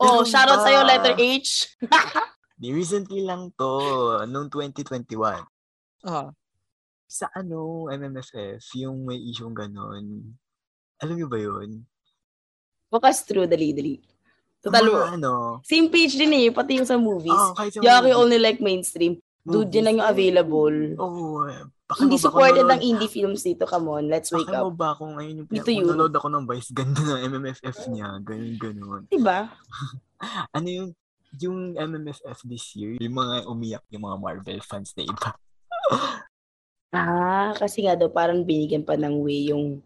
[0.02, 1.78] O, Meron shoutout sa'yo, letter H.
[2.62, 3.74] Di recently lang to,
[4.30, 5.42] noong 2021.
[6.06, 6.30] Ah.
[7.12, 10.32] sa ano, MMFF, yung may issue ganon.
[11.02, 11.84] Alam niyo ba yun?
[12.88, 14.00] Bukas true, dali-dali.
[14.62, 17.34] Total, Mga ano, same page din eh, pati yung sa movies.
[17.34, 19.18] oh, kahit sa Yaki only like mainstream.
[19.42, 20.78] Dude, yun lang yung available.
[21.02, 21.50] Oo.
[21.50, 23.66] eh, baka Hindi supported ng indie films dito.
[23.66, 24.78] Come on, let's wake Baka mo up.
[24.78, 29.02] ba kung ngayon yung nanonood ako ng Vice, ganda ng MMFF niya, ganun, ganun.
[29.10, 29.50] Diba?
[30.54, 30.90] Ano yung,
[31.40, 35.30] yung MMFF this year, yung mga umiyak, yung mga Marvel fans na iba.
[36.92, 39.80] Ah, kasi nga daw parang binigyan pa ng way yung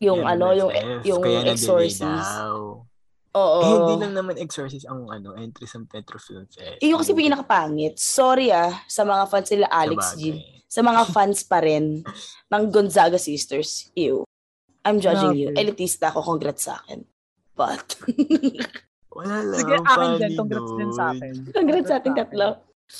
[0.00, 2.32] yung ano, yung MMFF, yung kaya Exorcist.
[3.36, 3.60] Oo.
[3.62, 6.80] Eh, hindi lang naman Exorcist ang ano, entry sa Petro Film Fest.
[6.82, 8.00] Eh, yung kasi pinakapangit.
[8.00, 10.40] Sorry ah, sa mga fans nila Alex G.
[10.66, 12.02] Sa mga fans pa rin
[12.50, 13.92] ng Gonzaga Sisters.
[13.94, 14.26] Ew.
[14.82, 15.52] I'm judging you.
[15.52, 15.60] Grabe.
[15.60, 16.24] Elitista ako.
[16.24, 17.04] Congrats sa akin.
[17.54, 18.00] But,
[19.10, 19.58] Wala lang.
[19.58, 20.32] Sige, akin din.
[20.38, 21.34] Congrats din sa akin.
[21.50, 22.48] congrats sa ating tatlo.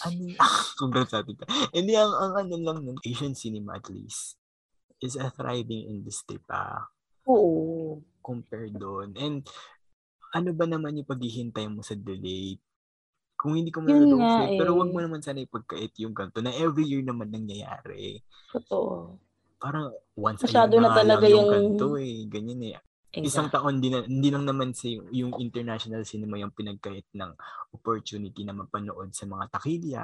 [0.07, 0.23] Ano,
[0.77, 1.35] congrats sa atin.
[1.71, 4.39] Hindi, ang, ang ano lang nun, Asian cinema at least,
[4.99, 6.91] is a thriving industry pa
[7.25, 7.99] Oo.
[8.21, 9.15] compare doon.
[9.17, 9.47] And
[10.31, 12.59] ano ba naman yung paghihintay mo sa delay?
[13.35, 14.79] Kung hindi ko manonood, nga pero eh.
[14.79, 18.21] wag mo naman sana ipagkait yung ganito na every year naman nangyayari.
[18.53, 19.17] Totoo.
[19.57, 22.29] Parang once Masyado a year na na, talaga lang yung yung- ganito eh.
[22.29, 22.75] Ganyan eh.
[23.11, 23.59] Isang Exact.
[23.59, 27.35] taon din hindi lang naman sa yung, yung international cinema yung pinagkait ng
[27.75, 30.03] opportunity na mapanood sa mga takilya.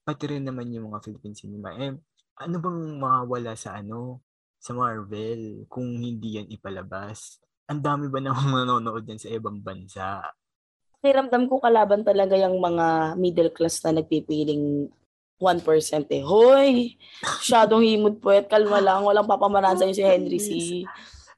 [0.00, 1.76] Pati rin naman yung mga Philippine cinema.
[1.76, 1.92] Eh,
[2.40, 4.24] ano bang mawawala sa ano,
[4.56, 7.44] sa Marvel kung hindi yan ipalabas?
[7.68, 10.24] Ang dami ba namang manonood yan sa ibang bansa?
[11.04, 14.88] Kiramdam ko kalaban talaga yung mga middle class na nagpipiling
[15.40, 16.24] 1% eh.
[16.24, 16.96] Hoy!
[17.24, 19.00] Masyadong himod po kalma lang.
[19.04, 20.50] Walang papamaran sa'yo si Henry C.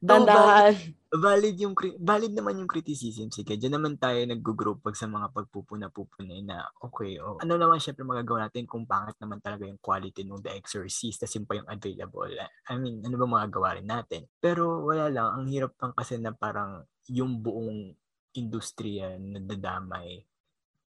[0.03, 0.75] Dandahan.
[1.13, 6.41] valid yung valid naman yung criticism sige diyan naman tayo nag-group pag sa mga pagpupuna-pupuna
[6.41, 10.41] na okay oh ano naman syempre magagawa natin kung pangit naman talaga yung quality ng
[10.41, 12.33] The Exorcist kasi yun pa yung available
[12.67, 16.33] I mean ano ba magagawa rin natin pero wala lang ang hirap lang kasi na
[16.33, 16.81] parang
[17.13, 17.93] yung buong
[18.33, 20.17] industriya nadadamay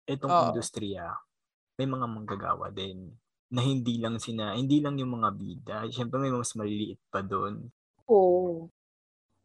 [0.07, 0.43] itong Oo.
[0.55, 1.11] industriya
[1.75, 3.11] may mga manggagawa din
[3.51, 7.59] na hindi lang sina hindi lang yung mga bida syempre may mas maliliit pa doon
[8.07, 8.71] Oo.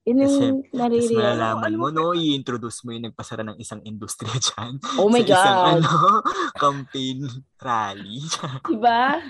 [0.08, 4.80] Yun Kasi, yung Tapos malalaman mo, no, i-introduce mo yung nagpasara ng isang industriya dyan.
[4.96, 5.68] Oh my sa isang, God.
[5.68, 5.96] ano,
[6.64, 7.18] campaign
[7.60, 8.24] rally.
[8.72, 9.20] Diba?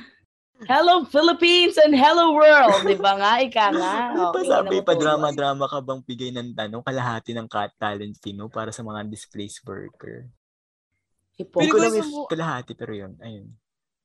[0.66, 2.82] Hello Philippines and hello world.
[2.86, 3.42] Diba nga?
[3.42, 3.94] Ika nga.
[4.14, 8.34] Ano pa sabi, pa drama-drama ka bang bigay ng tanong kalahati ng cat talent fee
[8.34, 10.30] mo para sa mga displaced worker?
[11.38, 11.62] Hipo.
[11.62, 13.54] Hindi ko alam if kalahati, pero yun, ayun.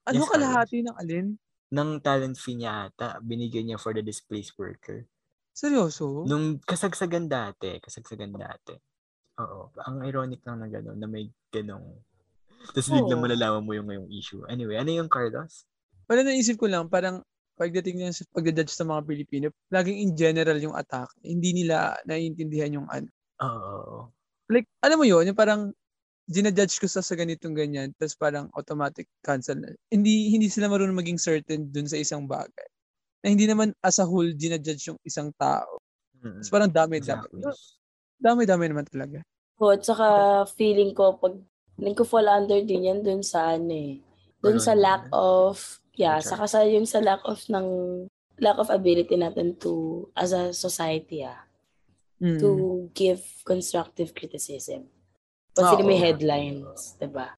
[0.10, 1.28] Ano Yes, kalahati ng alin?
[1.74, 5.10] Ng talent fee niya ata, binigay niya for the displaced worker.
[5.54, 6.26] Seryoso?
[6.26, 8.74] Nung kasagsagan dati, kasagsagan dati.
[9.38, 9.70] Oo.
[9.86, 12.02] Ang ironic lang na gano'n, na may ganong...
[12.74, 13.26] Tapos biglang Oo.
[13.30, 14.42] malalaman mo yung ngayong issue.
[14.50, 15.70] Anyway, ano yung Carlos?
[16.10, 17.22] Wala naisip ko lang, parang
[17.54, 21.10] pagdating niya sa pagdadjudge sa mga Pilipino, laging in general yung attack.
[21.22, 23.10] Hindi nila naiintindihan yung ano.
[23.46, 24.10] Oo.
[24.50, 25.70] Like, alam mo yun, yung parang
[26.26, 29.70] ginajudge ko sa, sa ganitong ganyan, tapos parang automatic cancel na.
[29.92, 32.68] Hindi, hindi sila marunong maging certain dun sa isang bagay.
[33.24, 35.80] Na hindi naman as a whole ginajudge yung isang tao.
[36.20, 36.44] Mm-mm.
[36.44, 37.24] Tapos parang dami-dami.
[37.40, 37.42] Exactly.
[38.20, 39.24] Dami-dami naman talaga.
[39.58, 40.08] Oh, at saka
[40.60, 41.40] feeling ko pag
[41.80, 44.04] feeling ko fall under din yan dun sa ano eh.
[44.44, 46.30] Dun sa lack of yeah, Culture.
[46.36, 47.68] saka sa yung sa lack of ng
[48.44, 51.48] lack of ability natin to as a society ah
[52.24, 52.40] Mm.
[52.40, 52.50] to
[52.96, 54.88] give constructive criticism.
[55.52, 55.84] Kasi Oo.
[55.84, 57.36] may headlines, 'di ba?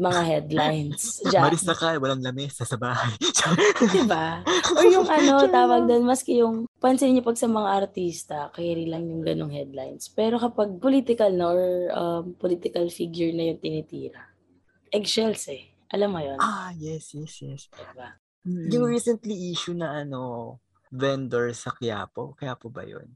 [0.00, 1.02] Mga headlines.
[1.28, 1.42] Diyan.
[1.44, 3.12] Marisa ka, walang lamesa sa bahay.
[3.94, 4.40] Diba?
[4.72, 9.04] Or yung ano, tawag doon, maski yung, pansin niyo pag sa mga artista, carry lang
[9.04, 10.08] yung ganong headlines.
[10.08, 14.24] Pero kapag political na or um, political figure na yung tinitira,
[14.88, 15.68] eggshells eh.
[15.92, 16.38] Alam mo yun?
[16.40, 17.62] ah, yes, yes, yes.
[17.68, 18.16] Diba?
[18.48, 18.72] Mm.
[18.72, 20.56] Yung recently issue na ano,
[20.88, 23.10] vendor sa Quiapo, Quiapo ba yun?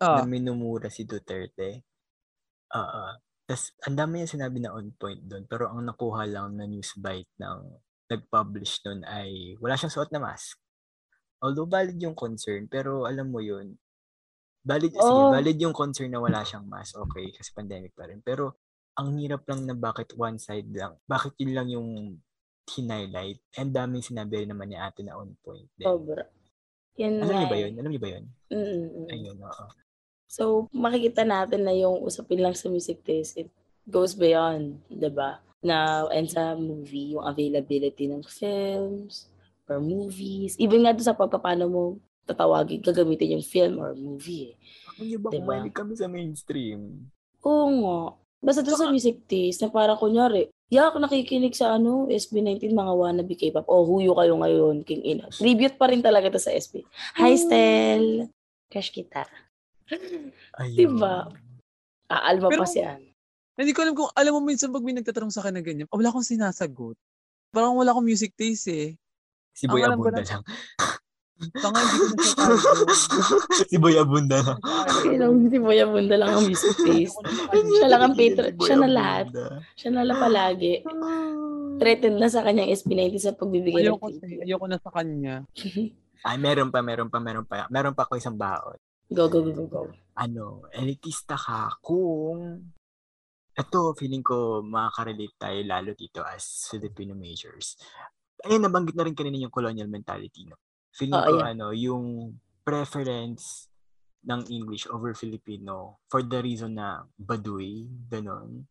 [0.00, 1.84] Ah, Na minumura si Duterte.
[2.72, 3.04] Oo.
[3.50, 5.42] Tapos, ang dami yung sinabi na on point doon.
[5.50, 7.66] Pero ang nakuha lang na news bite ng
[8.06, 10.54] nag-publish doon ay wala siyang suot na mask.
[11.42, 13.74] Although valid yung concern, pero alam mo yun,
[14.62, 15.34] valid, sige, Oh.
[15.34, 18.22] valid yung concern na wala siyang mask, okay, kasi pandemic pa rin.
[18.22, 18.54] Pero,
[18.94, 21.88] ang hirap lang na bakit one side lang, bakit yun lang yung
[22.70, 23.42] hinighlight.
[23.58, 25.66] And daming sinabi rin naman ni ate na on point.
[25.74, 25.90] Din.
[25.90, 26.22] Sobra.
[27.02, 27.62] Yan Alam nga niyo ba eh.
[27.66, 27.72] yun?
[27.82, 28.24] Alam niyo ba yun?
[28.52, 29.06] Mm, mm, mm.
[29.10, 29.66] Ayun, oo.
[30.30, 33.50] So, makikita natin na yung usapin lang sa music taste, it
[33.90, 35.42] goes beyond, 'di ba?
[35.58, 39.26] Na, and sa movie, yung availability ng films
[39.66, 40.54] or movies.
[40.62, 41.82] Even nga doon sa pagpapano mo
[42.30, 44.54] tatawagin, gagamitin yung film or movie.
[44.54, 44.56] eh.
[44.94, 45.66] Ano niyo ba Diba?
[45.74, 47.10] kami sa mainstream?
[47.42, 47.98] Oo nga.
[48.40, 53.34] Basta doon sa music taste, na parang kunyari, Yak, nakikinig sa ano, SB19, mga wannabe
[53.34, 53.66] K-pop.
[53.66, 55.26] O, huyo kayo ngayon, King Ina.
[55.34, 56.86] Tribute pa rin talaga to sa SB.
[57.18, 58.30] Hi, Stel!
[58.70, 59.26] Crush kita.
[60.56, 60.76] Ayun.
[60.76, 61.28] Diba?
[62.06, 63.02] Aalma Pero- pa si Ann.
[63.54, 66.08] Hindi ko alam kung, alam mo minsan pag may nagtatanong sa akin na ganyan, wala
[66.08, 66.96] akong sinasagot.
[67.50, 68.88] Parang wala akong music taste eh.
[69.52, 70.44] Si Boy Ang Abunda lang- lang.
[71.56, 72.44] Tanga, hindi ko na siya
[73.70, 74.58] si Boy Abunda lang.
[75.00, 77.16] Kailang si Boya Bunda lang ang music taste.
[77.50, 78.48] Siya lang ang patron.
[78.48, 79.26] Si Boy Siya na lahat.
[79.28, 79.46] Abunda.
[79.72, 80.74] Siya na lang palagi.
[81.80, 84.40] Threatened na sa kanyang SB19 sa pagbibigay ng Ayoko, tip.
[84.44, 85.34] ayoko na sa kanya.
[86.28, 87.64] Ay, meron pa, meron pa, meron pa.
[87.68, 88.76] Meron pa ako isang baon.
[89.10, 89.82] Go, go, go, go, go.
[90.14, 92.70] Ano, elitista ka kung...
[93.50, 97.74] Ito, feeling ko makaka-relate tayo lalo dito as Filipino majors.
[98.46, 100.46] Ayun, nabanggit na rin kanina yung colonial mentality.
[100.46, 100.56] No?
[100.94, 101.50] Feeling Oo, ko, yeah.
[101.50, 102.04] ano, yung
[102.62, 103.66] preference
[104.24, 108.64] ng English over Filipino for the reason na baduy, ganon.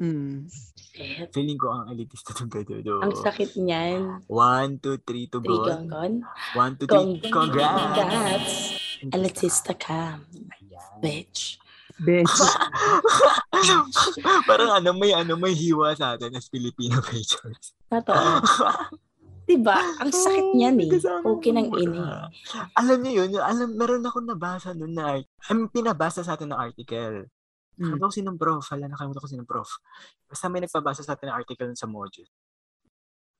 [0.00, 0.48] Hmm.
[0.48, 1.30] Shit.
[1.36, 3.04] Feeling ko ang elitista ng gadudo.
[3.04, 4.24] Ang sakit niyan.
[4.26, 5.68] One, two, three, to go.
[5.68, 6.24] Trigongon.
[6.56, 7.92] One, two, three, congrats!
[8.00, 8.81] Congrats.
[9.10, 10.98] Elitista ka, Ayan.
[11.02, 11.58] bitch.
[11.98, 12.38] Bitch.
[14.48, 17.74] Parang ano, may ano, may hiwa sa atin as Filipino majors.
[17.90, 18.26] Totoo.
[19.52, 19.78] diba?
[20.00, 20.90] Ang sakit niyan eh.
[21.02, 22.30] Okay ng na.
[22.78, 26.52] Alam niyo yun, yung- alam, meron ako nabasa nun na, I mean, pinabasa sa atin
[26.52, 27.28] ng article.
[27.76, 27.96] Hmm.
[27.96, 29.70] Nakalimutan ko sinong prof, wala nakalimutan ko sinong prof.
[30.28, 32.28] Basta may nagpabasa sa atin ng article sa module.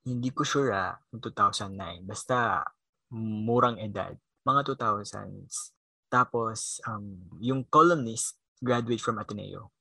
[0.02, 2.08] Hindi ko sure ah, yung 2009.
[2.08, 2.64] Basta,
[3.12, 4.16] murang edad.
[4.43, 5.74] Mga 2000s.
[6.12, 9.72] Tapos, um, yung columnist, graduate from Ateneo.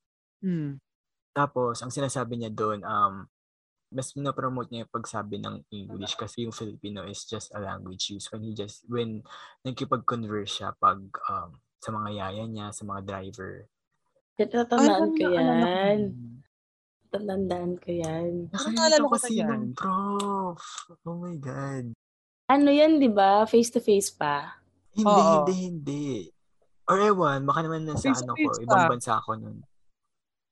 [0.42, 0.80] Hmm.
[1.36, 3.28] Tapos, ang sinasabi niya doon, um,
[3.92, 8.32] mas pinopromote niya yung pagsabi ng English kasi yung Filipino is just a language used
[8.32, 9.20] when he just, when
[9.68, 13.68] nagkipag-converse siya pag um, sa mga yaya niya, sa mga driver.
[14.40, 16.00] Tatandaan ko ko yan.
[17.12, 18.32] Tatandaan ko yan.
[18.56, 19.76] Naalala ko ko na si yan.
[19.76, 20.64] prof.
[21.04, 21.92] Oh my God.
[22.52, 23.48] Ano yan, di ba?
[23.48, 24.60] Face-to-face pa.
[24.92, 25.48] Hindi, Oo.
[25.48, 26.08] hindi, hindi.
[26.92, 28.90] Or ewan, baka naman nasa ano ko, face ibang pa.
[28.92, 29.64] bansa ako nun.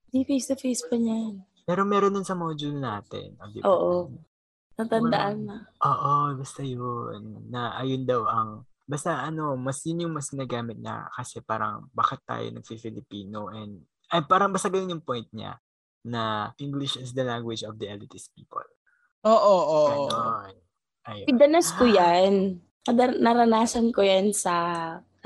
[0.07, 1.43] Di face-to-face pa niyan.
[1.67, 3.35] Pero meron nun sa module natin.
[3.35, 3.67] Oh, di ba?
[3.67, 3.91] Oo.
[4.79, 5.55] Tatandaan na.
[5.83, 7.51] Oo, basta yun.
[7.51, 12.23] Na ayun daw ang, basta ano, mas yun yung mas ginagamit niya kasi parang bakit
[12.23, 13.83] tayo nagfi-Filipino and,
[14.15, 15.59] ay parang basta ganun yung point niya
[16.07, 18.63] na English is the language of the elitist people.
[19.27, 20.47] Oo, oo, oo.
[21.10, 21.26] Ayun.
[21.26, 22.62] Pidanas ko yan.
[23.20, 24.53] Naranasan ko yan sa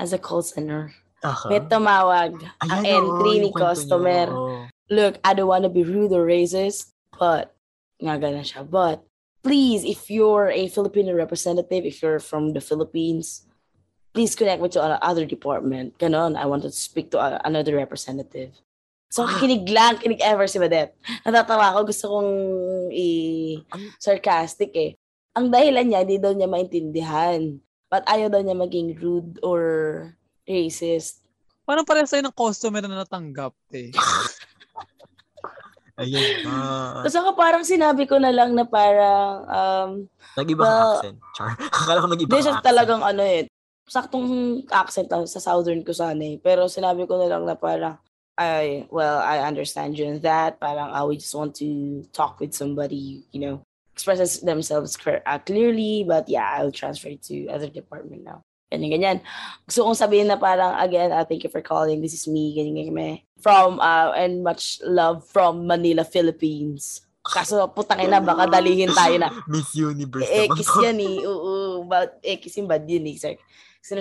[0.00, 0.90] as a call center.
[1.24, 1.48] Aha.
[1.48, 2.36] May tumawag.
[2.36, 4.28] Ayan, ang entry ni customer.
[4.28, 4.68] oo.
[4.92, 7.56] Look, I don't want to be rude or racist, but,
[7.96, 8.68] nga ganun siya.
[8.68, 9.00] But,
[9.40, 13.48] please, if you're a Filipino representative, if you're from the Philippines,
[14.12, 15.96] please connect me to ano- other department.
[15.96, 18.52] Ganon, I want to speak to uh, another representative.
[19.08, 20.92] So, kinig lang, kinig ever si Badet.
[21.24, 22.30] Natatawa ako, gusto kong
[22.92, 24.92] i-sarcastic eh.
[25.34, 27.58] Ang dahilan niya, hindi daw niya maintindihan.
[27.90, 29.60] But ayaw daw niya maging rude or
[30.46, 31.22] racist.
[31.64, 33.90] Parang parehas tayo ng customer na natanggap eh.
[35.94, 36.54] Ayun na.
[37.06, 39.90] Tapos ako parang sinabi ko na lang na parang, um,
[40.34, 41.18] Nag-iba kang Well, accent.
[41.38, 41.50] Char.
[41.78, 42.66] Akala ko nag-iba Hindi kang accent.
[42.66, 43.46] talagang ano eh.
[43.86, 44.28] Saktong
[44.74, 46.36] accent lang sa southern ko sana eh.
[46.42, 47.94] Pero sinabi ko na lang na parang,
[48.34, 50.58] I, well, I understand you in that.
[50.58, 53.62] Parang, I we just want to talk with somebody, you know,
[53.94, 56.02] expresses themselves uh, clearly.
[56.02, 58.42] But yeah, I'll transfer it to other department now.
[58.74, 59.18] Ganyan, ganyan.
[59.70, 62.02] Gusto kong sabihin na parang, again, uh, thank you for calling.
[62.02, 62.90] This is me, ganyan, ganyan.
[62.90, 63.18] ganyan.
[63.38, 67.06] From, uh, and much love from Manila, Philippines.
[67.22, 69.30] Kaso, putang ina, baka dalihin tayo na.
[69.52, 70.82] Miss Universe Eh, naman kiss to.
[70.82, 71.16] yan eh.
[71.22, 73.16] Oo, but eh, kiss yung bad yun eh.
[73.16, 73.38] Sar-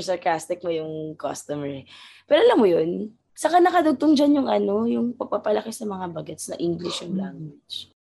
[0.02, 1.86] sarcastic mo yung customer eh.
[2.26, 6.58] Pero alam mo yun, saka nakadugtong dyan yung ano, yung pagpapalaki sa mga bagets na
[6.58, 7.93] English yung language.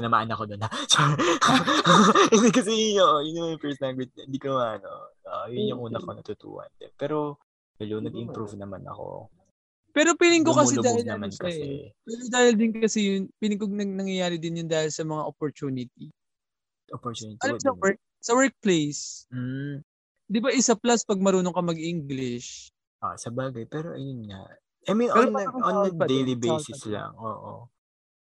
[0.00, 0.60] Namaan ako doon.
[2.56, 4.12] Kasi yun, yun yung first language.
[4.16, 6.70] Hindi ko ano, ah, yun yung una ko natutuwan.
[6.96, 7.40] Pero,
[7.80, 9.32] hello, nag-improve naman ako.
[9.96, 11.40] Pero feeling ko kasi dahil naman ano eh.
[11.40, 11.68] kasi.
[12.04, 16.12] Pero dahil din kasi yun, feeling ko nang, nangyayari din yun dahil sa mga opportunity.
[16.92, 17.40] Opportunity.
[17.40, 19.24] Alam what sa work, sa workplace?
[19.32, 19.80] Mm,
[20.28, 22.68] di ba isa plus pag marunong ka mag-English?
[23.00, 23.64] ah, sa bagay.
[23.68, 24.42] Pero ayun nga.
[24.86, 27.10] I mean, Pero on, a, parang on a daily basis lang.
[27.18, 27.66] Oo.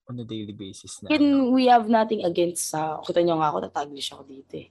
[0.09, 1.13] On a daily basis na.
[1.13, 4.69] Yun, we have nothing against sa, kita nyo nga ako, tataglish ako dito eh.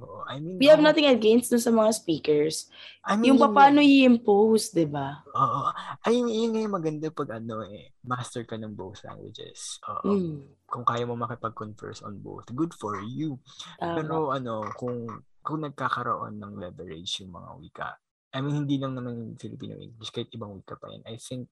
[0.00, 0.24] Oo.
[0.26, 2.66] I mean, We have nothing against dun sa mga speakers.
[3.04, 5.22] I mean, Yung yun paano i-impose, di ba?
[5.28, 5.70] Oo.
[6.02, 9.78] Ay, yun, nga yung maganda pag ano eh, master ka ng both languages.
[9.86, 10.10] Oo.
[10.16, 13.38] Mm, Kung kaya mo makipag-converse on both, good for you.
[13.78, 14.00] tama.
[14.00, 15.06] Pero ano, kung
[15.40, 17.88] kung nagkakaroon ng leverage yung mga wika,
[18.30, 21.48] I mean, hindi lang naman Filipino English, kahit ibang wika pa yan, I think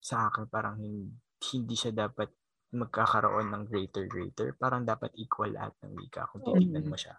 [0.00, 1.12] sa akin parang hindi,
[1.52, 2.32] hindi siya dapat
[2.76, 7.14] magkakaroon ng greater greater, parang dapat equal lahat ng wika kung titignan mo siya.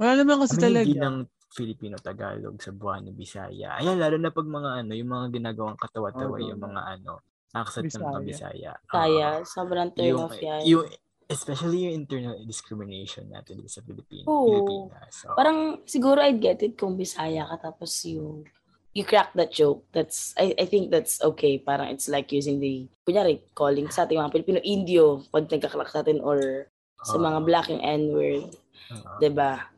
[0.00, 0.86] Wala naman kasi I mean, talaga.
[0.86, 1.16] hindi lang
[1.50, 3.74] Filipino, Tagalog, Cebuano, Bisaya.
[3.82, 6.46] Ayan, lalo na pag mga ano, yung mga ginagawang katawa-tawa, Oo.
[6.46, 8.72] yung mga ano, accent ng mga Bisaya.
[8.78, 8.88] Bisaya.
[8.88, 10.62] Kaya, sobrang turn yung, off yan.
[10.62, 10.86] yung,
[11.26, 14.30] especially yung internal discrimination natin sa Pilipinas.
[14.30, 14.46] Oo.
[14.46, 15.10] Pilipinas.
[15.10, 18.46] So, Parang siguro I'd get it kung Bisaya ka tapos you
[18.94, 19.86] you crack that joke.
[19.94, 21.58] That's I I think that's okay.
[21.62, 26.02] Parang it's like using the kunyari calling sa ating mga Pilipino Indio pag nagkaklak sa
[26.02, 26.66] atin or
[27.00, 28.52] sa mga black yung N-word,
[28.92, 29.16] oo.
[29.22, 29.70] 'di ba?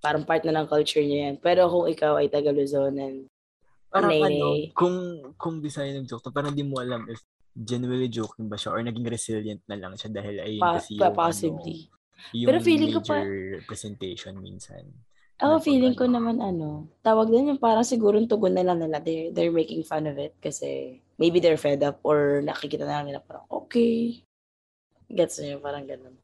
[0.00, 1.36] Parang part na ng culture niya yan.
[1.42, 3.26] Pero kung ikaw ay taga Luzonan,
[3.90, 4.96] parang Nay, ano, kung,
[5.34, 7.18] kung Bisaya nag-joke to, parang di mo alam if
[7.58, 11.10] genuinely joking ba siya or naging resilient na lang siya dahil ayun pa, kasi pa-
[11.10, 11.76] yung, possibly.
[11.90, 13.26] ano, yung Pero feeling ko pa-
[13.58, 14.86] representation minsan.
[15.38, 18.98] Ako na feeling ko naman ano, tawag din yung parang siguro tugon na lang nila.
[18.98, 23.06] They're, they're making fun of it kasi maybe they're fed up or nakikita na lang
[23.10, 24.22] nila parang okay.
[25.06, 26.18] Gets nyo, parang ganun.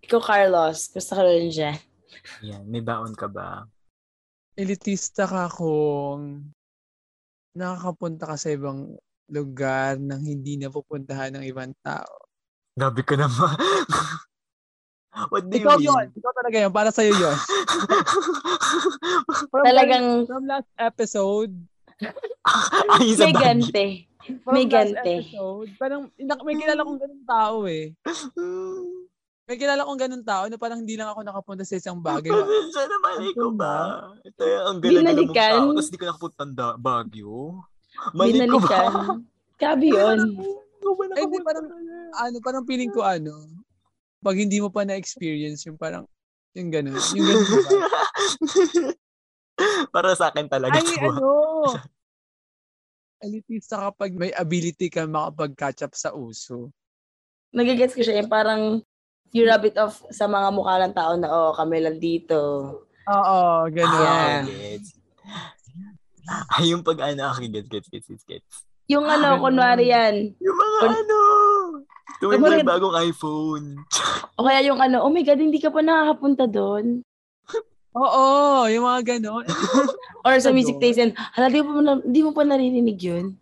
[0.00, 1.78] Ikaw, Carlos, gusto ka rin dyan.
[2.42, 3.68] Yan, may baon ka ba?
[4.60, 6.52] elitista ka kung
[7.56, 8.92] nakakapunta ka sa ibang
[9.30, 12.28] lugar nang hindi napupuntahan ng ibang tao.
[12.76, 13.56] Gabi ka naman.
[15.10, 15.86] What do you Ikaw mean?
[15.86, 16.04] yun.
[16.12, 16.72] Ikaw talaga yun.
[16.72, 17.36] Para sa'yo yun.
[19.50, 21.52] From Talagang From last episode.
[22.88, 23.42] Ay, sa may Baguio.
[23.42, 23.86] gante.
[24.40, 25.14] From May last gante.
[25.20, 25.68] episode.
[25.76, 27.92] Parang inak- may kilala kong ganun tao eh.
[29.44, 32.30] May kilala kong ganun tao na parang hindi lang ako nakapunta sa isang bagay.
[32.32, 33.76] Pasensya na mali ko ba?
[34.22, 35.52] Ito yung ang gala-gala mong Binalikan.
[35.52, 37.38] tao, tapos di ka nakapunta ng da- Baguio.
[38.14, 38.68] Mali ko ba?
[38.70, 38.92] Binalikan.
[39.58, 40.18] Grabe yun.
[41.12, 41.66] Eh, di parang,
[42.16, 43.44] ano, parang feeling ko ano,
[44.20, 46.04] pag hindi mo pa na-experience yung parang,
[46.52, 47.00] yung ganun.
[47.16, 47.60] Yung ganun ba?
[49.94, 50.76] Para sa akin talaga.
[50.76, 51.08] Ay, to.
[51.08, 51.28] ano?
[53.20, 56.72] Elitista kapag may ability ka makapag-catch up sa uso.
[57.52, 58.20] Nagigets ko siya.
[58.24, 58.80] Yung parang
[59.32, 62.38] you rub it off sa mga mukha ng tao na, oh, kami lang dito.
[63.08, 64.00] Oo, ganun.
[64.00, 64.40] Yeah.
[64.40, 64.88] Ah, gets.
[66.56, 68.48] Ay, yung pag ano, okay, gets, gets, gets, gets, gets.
[68.90, 69.42] Yung ano, Ganun.
[69.46, 70.34] kunwari yan.
[70.42, 71.18] Yung mga Kun- ano,
[72.18, 72.60] tuwing Bakit?
[72.60, 73.66] may bagong iPhone.
[74.40, 77.04] O kaya yung ano, oh my God, hindi ka pa nakakapunta doon.
[77.92, 79.44] Oo, yung mga ganun.
[80.24, 83.36] Or sa music yan, hala, di mo, pa na- di mo pa naririnig yun.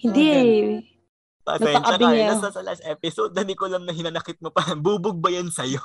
[0.00, 0.64] Hindi Ah, eh.
[1.44, 4.64] Pasensya ka, eh, nasa sa last episode, na di ko alam na hinanakit mo pa.
[4.78, 5.80] Bubog ba yan sa'yo?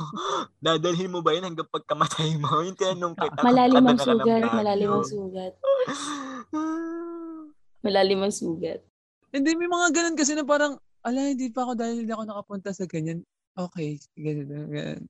[0.60, 2.64] Dadalhin mo ba yan hanggang pagkamatay mo?
[2.64, 3.40] Yung tinanong kita.
[3.40, 5.54] kung Malalim ang sugat, malalim ang sugat.
[7.80, 8.80] Malalim ang sugat.
[9.34, 12.70] Hindi, may mga ganun kasi na parang, ala, hindi pa ako dahil hindi ako nakapunta
[12.72, 13.22] sa ganyan.
[13.54, 15.02] Okay, ganun, ganun.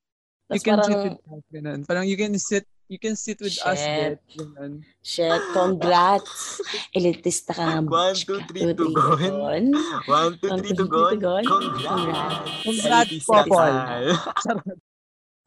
[0.51, 1.79] You can parang, sit with us, ganun.
[1.87, 4.19] Parang you can sit, you can sit with us, Shit.
[4.19, 4.19] bit.
[4.35, 4.73] Ganun.
[5.01, 6.59] shit, congrats.
[6.91, 7.79] Elitista ka nga.
[7.81, 9.15] One, two, three, Two, to three, go.
[9.15, 9.65] gon.
[10.05, 11.01] One, two, three, two, to go.
[11.09, 11.33] three, to go.
[11.41, 12.51] Congrats.
[12.67, 13.73] Congrats, Popol.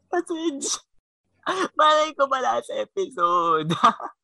[0.09, 0.81] Pasensya.
[1.79, 3.71] Malay ko pala sa episode.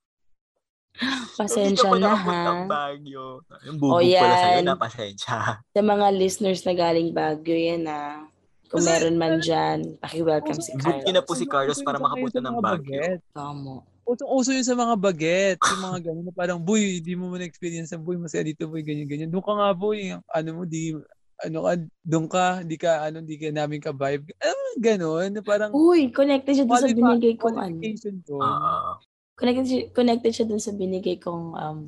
[1.35, 2.41] Pasensya pa na ha.
[2.65, 3.41] Baguio.
[3.65, 4.65] Yung bubog O, pala sa'yo yan.
[4.65, 5.37] na pasensya.
[5.65, 8.29] Sa mga listeners na galing Baguio yan ah.
[8.69, 11.13] Kung Kasi, meron man dyan, paki-welcome si Good Carlos.
[11.13, 13.21] na po si Carlos para makapunta ng Baguio.
[13.31, 13.85] Tama.
[14.03, 15.59] Usong-uso yun sa mga baget.
[15.63, 18.83] Yung mga ganun na parang, boy, di mo mo na-experience ang boy, masaya dito, boy,
[18.83, 19.31] ganyan-ganyan.
[19.31, 20.11] Doon ka nga, boy.
[20.27, 20.91] Ano mo, di,
[21.39, 21.73] ano ka,
[22.03, 24.35] doon ka, di ka, ano, di ka namin ka-vibe.
[24.43, 25.29] Ano, ganun.
[25.31, 27.77] na Parang, Uy, connected siya dun sa binigay kong ano.
[27.79, 28.43] qualification doon.
[28.43, 28.93] Oo.
[29.35, 31.79] Connected, connected siya dun sa binigay kong um,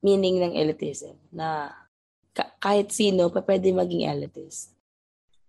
[0.00, 1.16] meaning ng elitism.
[1.30, 1.70] Na
[2.32, 4.72] ka- kahit sino pa pwede maging elitist.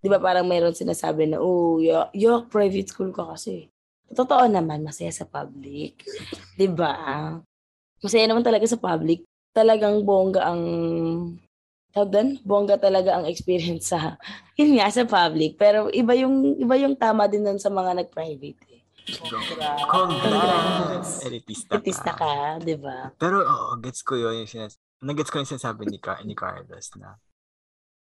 [0.01, 1.77] Di ba parang mayroon sinasabi na, oh,
[2.11, 3.69] yuck, private school ka kasi.
[4.11, 6.03] Totoo naman, masaya sa public.
[6.59, 7.37] Di ba?
[8.01, 9.23] Masaya naman talaga sa public.
[9.53, 10.63] Talagang bongga ang
[11.93, 12.29] tawag doon?
[12.41, 14.17] Bongga talaga ang experience sa
[14.59, 15.55] yun nga sa public.
[15.55, 18.70] Pero iba yung iba yung tama din nun sa mga nag-private.
[19.89, 21.25] Congrats!
[21.25, 23.09] Elitista, Artista ka, di ba?
[23.17, 24.77] Pero oo, gets ko yun yung sinas...
[25.01, 27.17] Nag-gets ko yung sinasabi ni, Car- ni Carlos na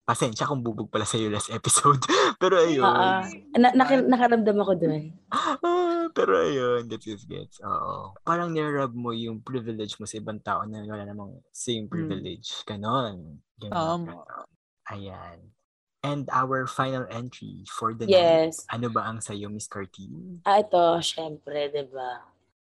[0.03, 2.01] pasensya kung bubog pala sa last episode.
[2.41, 2.81] Pero ayun.
[2.81, 3.21] Oo.
[3.61, 5.13] Na, naki- nakaramdam ako doon.
[5.29, 7.57] Ah, pero ayun, gets, gets, gets.
[7.61, 8.17] Oo.
[8.25, 12.65] Parang nirab mo yung privilege mo sa ibang tao na wala namang same privilege.
[12.65, 13.37] Ganon.
[13.61, 14.09] Ganon.
[14.09, 14.49] Ganon.
[14.89, 15.37] Ayan.
[15.99, 18.15] And our final entry for the night.
[18.15, 18.63] Yes.
[18.71, 20.39] Ano ba ang sayo, Miss Cartine?
[20.47, 22.23] Ah, ito, syempre, di ba?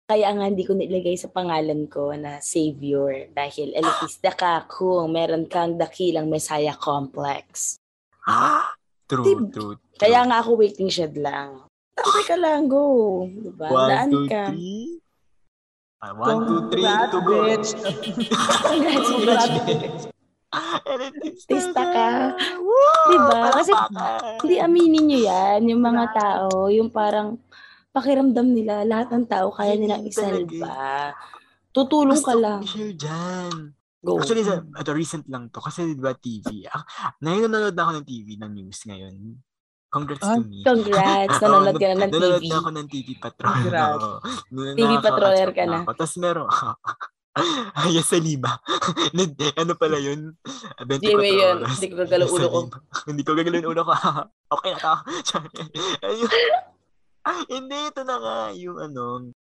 [0.09, 5.47] Kaya nga hindi ko nilagay sa pangalan ko na savior dahil elitista ka kung meron
[5.47, 7.77] kang dakilang messiah complex.
[8.25, 8.73] Ah!
[9.05, 9.99] True, Tib- true, true.
[10.01, 11.67] Kaya nga ako waiting shed lang.
[11.95, 13.27] Okay ka lang, go.
[13.29, 13.69] Diba?
[13.69, 14.43] One, Daan two, ka.
[14.49, 15.03] three.
[16.01, 17.37] Ah, one, two, three, to go.
[17.45, 17.71] bitch.
[18.71, 20.09] Congrats, Congrats,
[20.51, 20.67] bitch.
[20.77, 20.85] bitch.
[20.85, 22.09] Elitista Tista ka.
[22.59, 23.09] Woo!
[23.09, 23.39] Diba?
[23.53, 23.73] Kasi.
[24.41, 27.39] Hindi aminin nyo yan, yung mga tao, yung parang
[27.91, 30.75] pakiramdam nila, lahat ng tao kaya nilang talaga isalba.
[31.71, 32.61] Tutulong ka Gusto lang.
[32.61, 33.53] ko i-share dyan.
[34.01, 34.17] Go.
[34.17, 35.61] Actually, sa, ito, recent lang to.
[35.61, 36.65] Kasi di ba TV?
[36.67, 36.83] Ah,
[37.21, 39.15] nanonood na ako ng TV, ng news ngayon.
[39.87, 40.63] Congrats Ah, to me.
[40.63, 42.49] Congrats, Oo, nanonood ka na ng nanonood TV.
[42.49, 43.51] na ako ng TV Patrol.
[43.53, 44.07] Congrats.
[44.51, 45.79] Nanonood TV Patroller ka na.
[45.85, 46.47] Tapos meron,
[47.87, 48.59] Ayos sa lima.
[49.61, 50.35] ano pala yun?
[50.83, 51.57] 24 GMA yun.
[51.63, 51.79] oras.
[51.79, 52.61] Hindi ko gagalaw ulo ko.
[53.11, 53.93] Hindi ko gagalaw ulo ko.
[54.59, 54.95] okay na to.
[56.03, 56.33] Ayun.
[57.47, 59.31] Hindi, ito na nga yung ano.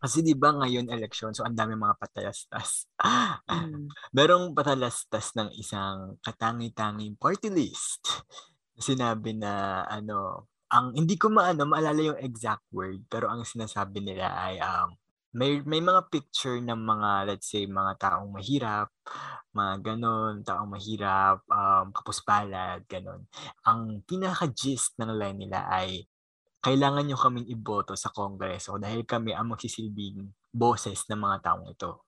[0.00, 2.88] Kasi di ba ngayon election, so ang dami mga patalastas.
[3.52, 3.92] Mm.
[4.16, 8.24] Merong patalastas ng isang katangi-tanging party list.
[8.80, 14.32] Sinabi na ano, ang hindi ko maano maalala yung exact word, pero ang sinasabi nila
[14.40, 14.96] ay um,
[15.30, 18.90] may may mga picture ng mga let's say mga taong mahirap,
[19.54, 23.30] mga ganon, taong mahirap, um, kapuspalad, ganon.
[23.66, 26.06] Ang pinaka-gist ng line nila ay
[26.60, 32.04] kailangan nyo kaming iboto sa kongreso dahil kami ang magsisilbing boses ng mga taong ito.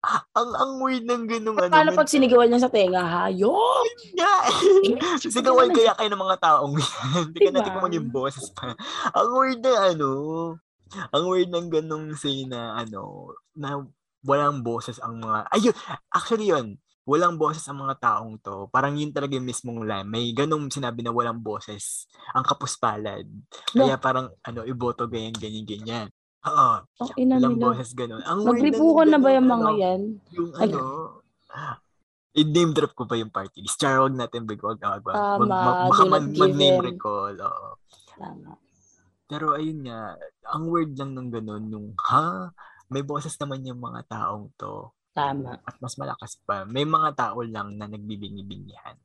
[0.00, 1.68] Ah, ang ang weird ng ganung ano.
[1.68, 3.84] Paano pag sinigawan niya sa tenga, hayop?
[4.16, 4.34] nga.
[5.20, 7.24] Sigawan kaya kayo ng mga taong yan.
[7.28, 7.74] Hindi ka natin Diba?
[7.76, 8.72] kung maging boses pa.
[9.12, 10.10] Ang weird na ano,
[11.08, 13.82] ang weird ng ganong say na ano, na
[14.20, 15.74] walang boses ang mga, ayun,
[16.08, 18.68] actually yun, walang boses ang mga taong to.
[18.68, 20.04] Parang yun talaga yung mismong line.
[20.04, 23.24] May ganong sinabi na walang boses ang kapuspalad.
[23.66, 26.08] Kaya parang, ano, iboto ganyan, ganyan, ganyan.
[26.40, 27.64] Oo, Ang ina walang nila.
[27.66, 28.22] boses ganon.
[28.22, 30.00] Ang Magripukan na ba yung mga ano, yan?
[30.30, 30.64] yung Ano?
[30.64, 30.80] ano,
[32.32, 33.76] i-name drop ko pa yung party list.
[33.76, 35.16] Char, wag natin big wag wag wag.
[35.16, 37.34] Tama, Wag- mag- Baka give mag-name recall.
[37.36, 37.68] Oo.
[38.14, 38.54] Tama.
[39.30, 40.18] Pero ayun nga,
[40.50, 42.50] ang weird lang ng ganun nung, ha?
[42.90, 44.90] May boses naman yung mga taong to.
[45.14, 45.62] Tama.
[45.62, 46.66] At mas malakas pa.
[46.66, 48.98] May mga tao lang na nagbibingi-bingihan.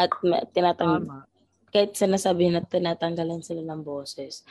[0.00, 0.08] At
[0.56, 1.28] tinatang Tama.
[1.68, 4.48] kahit sinasabi na tinatanggalan sila ng boses.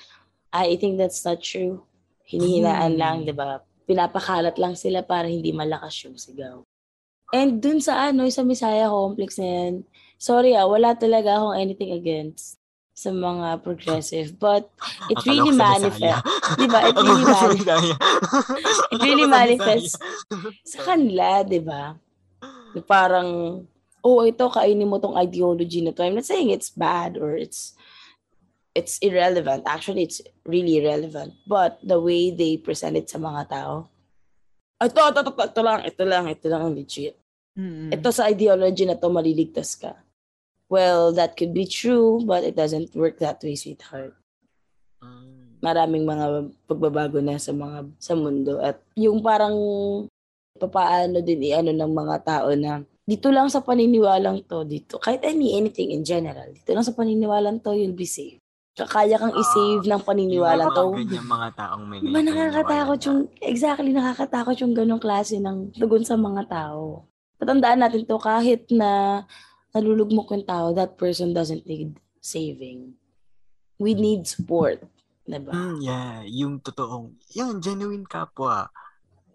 [0.54, 1.82] I think that's not true.
[2.30, 3.02] Hinihinaan Hmm.
[3.02, 3.66] lang, di ba?
[3.90, 6.62] Pinapakalat lang sila para hindi malakas yung sigaw.
[7.34, 9.74] And dun sa ano, sa Misaya complex na yan,
[10.22, 12.62] sorry ah, wala talaga akong anything against
[12.94, 14.38] sa mga progressive.
[14.38, 14.70] But
[15.10, 16.00] it Akala really ko sa manifest.
[16.00, 16.18] Bisaya.
[16.56, 16.80] Di ba?
[16.86, 17.58] It really sa manifest.
[17.60, 17.96] Bisaya.
[18.94, 19.94] It really manifests
[20.64, 21.98] sa kanila, di ba?
[22.86, 23.62] Parang,
[24.06, 26.06] oh, ito, kainin mo tong ideology na to.
[26.06, 27.74] I'm not saying it's bad or it's
[28.74, 29.66] it's irrelevant.
[29.70, 31.38] Actually, it's really irrelevant.
[31.46, 33.90] But the way they present it sa mga tao,
[34.82, 37.16] ito, ito, ito, ito lang, ito lang, ito lang ang legit.
[37.54, 37.94] Mm-mm.
[37.94, 39.94] Ito sa ideology na to, maliligtas ka.
[40.72, 44.16] Well, that could be true, but it doesn't work that way, sweetheart.
[45.04, 45.44] Mm.
[45.64, 49.56] maraming mga pagbabago na sa mga sa mundo at yung parang
[50.60, 55.56] papaano din i-ano ng mga tao na dito lang sa paniniwalang to dito kahit any
[55.56, 58.44] anything in general dito lang sa paniniwalang to you'll be safe
[58.76, 63.08] kakaya kang i-save ng paniniwalang Yung mga to ganyan mga taong may Diba nakakatakot paniniwala
[63.08, 67.06] yung, exactly, nakakatakot yung ganong klase ng tugon sa mga tao.
[67.38, 69.22] Tatandaan natin to kahit na
[69.74, 72.94] nalulugmok yung tao, that person doesn't need saving.
[73.82, 74.86] We need support.
[75.24, 75.50] Diba?
[75.50, 78.70] Mm, yeah, yung totoong, yung genuine kapwa.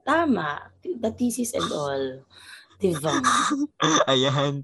[0.04, 0.70] Tama.
[0.80, 2.22] The thesis and all.
[2.78, 3.18] Diba?
[4.10, 4.62] Ayan.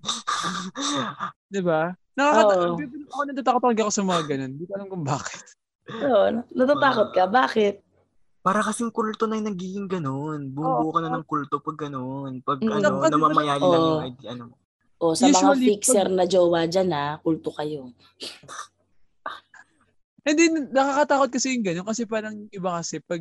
[1.53, 1.91] Di ba?
[2.15, 2.79] Nakakata- Oo.
[3.11, 4.51] ako natatakot ako sa mga ganun.
[4.55, 5.43] Hindi ko alam kung bakit.
[5.91, 7.27] Oo, natatakot ka.
[7.27, 7.83] Bakit?
[8.39, 10.53] Para kasing kulto na yung nagiging ganun.
[10.53, 12.39] Bumubuo ka na ng kulto pag ganun.
[12.41, 12.71] Pag Mm.
[12.71, 14.01] ano, namamayali lang yung.
[14.31, 14.43] Ano.
[14.47, 14.55] mo.
[15.03, 17.91] O sa mga Usually, fixer na jowa dyan ha, kulto kayo.
[20.25, 21.85] Hindi, nakakatakot kasi yung ganun.
[21.85, 23.21] Kasi parang iba kasi pag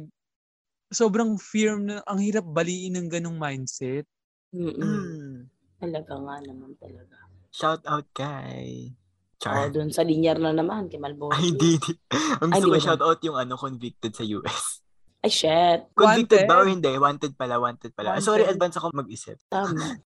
[0.88, 4.06] sobrang fear na ang hirap baliin ng ganung mindset.
[4.54, 4.78] Mm-mm.
[4.78, 5.38] Mm.
[5.82, 7.18] Talaga nga naman talaga.
[7.52, 8.94] Shout out kay
[9.42, 9.68] Char.
[9.76, 11.36] doon sa linyar na naman, kay Malboro.
[11.36, 11.92] Ay, di, di.
[12.40, 14.80] Ang gusto ko shout out yung ano, convicted sa US.
[15.20, 15.92] Ay, shit.
[15.92, 16.52] Convicted Wanted.
[16.52, 16.92] ba o hindi?
[16.96, 18.16] Wanted pala, wanted pala.
[18.16, 18.56] Ah, Sorry, Wanted.
[18.56, 19.36] advance ako mag-isip.
[19.52, 20.00] Tama.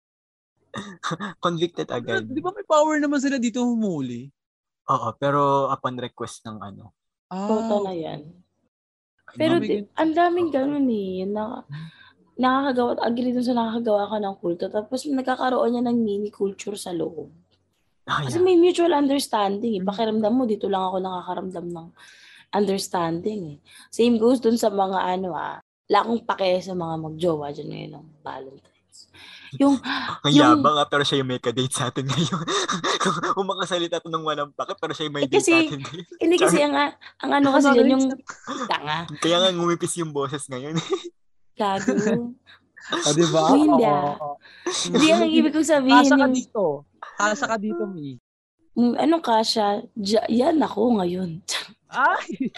[1.44, 2.28] Convicted agad.
[2.28, 4.28] Di ba may power naman sila dito humuli?
[4.86, 6.94] Oo, pero upon request ng ano.
[7.32, 8.22] Ah, Toto na yan.
[9.26, 11.26] Ay, Pero di, ang daming ganun eh.
[11.26, 11.66] Na,
[12.38, 14.64] nakakagawa, agree dun sa nakakagawa ka ng kulto.
[14.70, 17.32] Tapos nagkakaroon niya ng mini culture sa loob.
[18.06, 18.46] Ah, Kasi yeah.
[18.46, 19.82] may mutual understanding eh.
[19.82, 21.88] Pakiramdam mo, dito lang ako nakakaramdam ng
[22.54, 23.58] understanding eh.
[23.90, 25.58] Same goes dun sa mga ano ah.
[25.90, 28.98] Wala akong pake sa mga magjowa dyan ngayon ng Valentine's.
[29.56, 29.74] Yung,
[30.20, 32.44] Ang yung- yabang nga, pero siya yung may ka-date sa atin ngayon.
[33.34, 35.80] Kung makasalita to ng walang bakit, pero siya yung may Eh, date kasi- sa atin
[35.80, 36.06] ngayon.
[36.18, 36.74] hindi kasi ang,
[37.16, 38.04] ang ano kasi dyan, yung
[38.70, 38.98] tanga.
[39.16, 40.74] Kaya nga ngumipis yung boses ngayon.
[41.56, 41.94] Gago.
[42.86, 43.42] O, di ba?
[43.48, 44.14] Uy, hindi ah.
[44.84, 46.64] Hindi ang ibig kong sabihin Asa ka yung, dito.
[47.16, 48.14] Asa ka dito, Mi.
[48.74, 49.66] Mm, anong kasha?
[49.96, 51.40] Ja- yan ako ngayon.
[51.88, 52.52] Ay!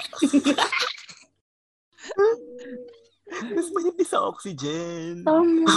[3.49, 5.23] Mas manipis sa oxygen.
[5.23, 5.69] Tama.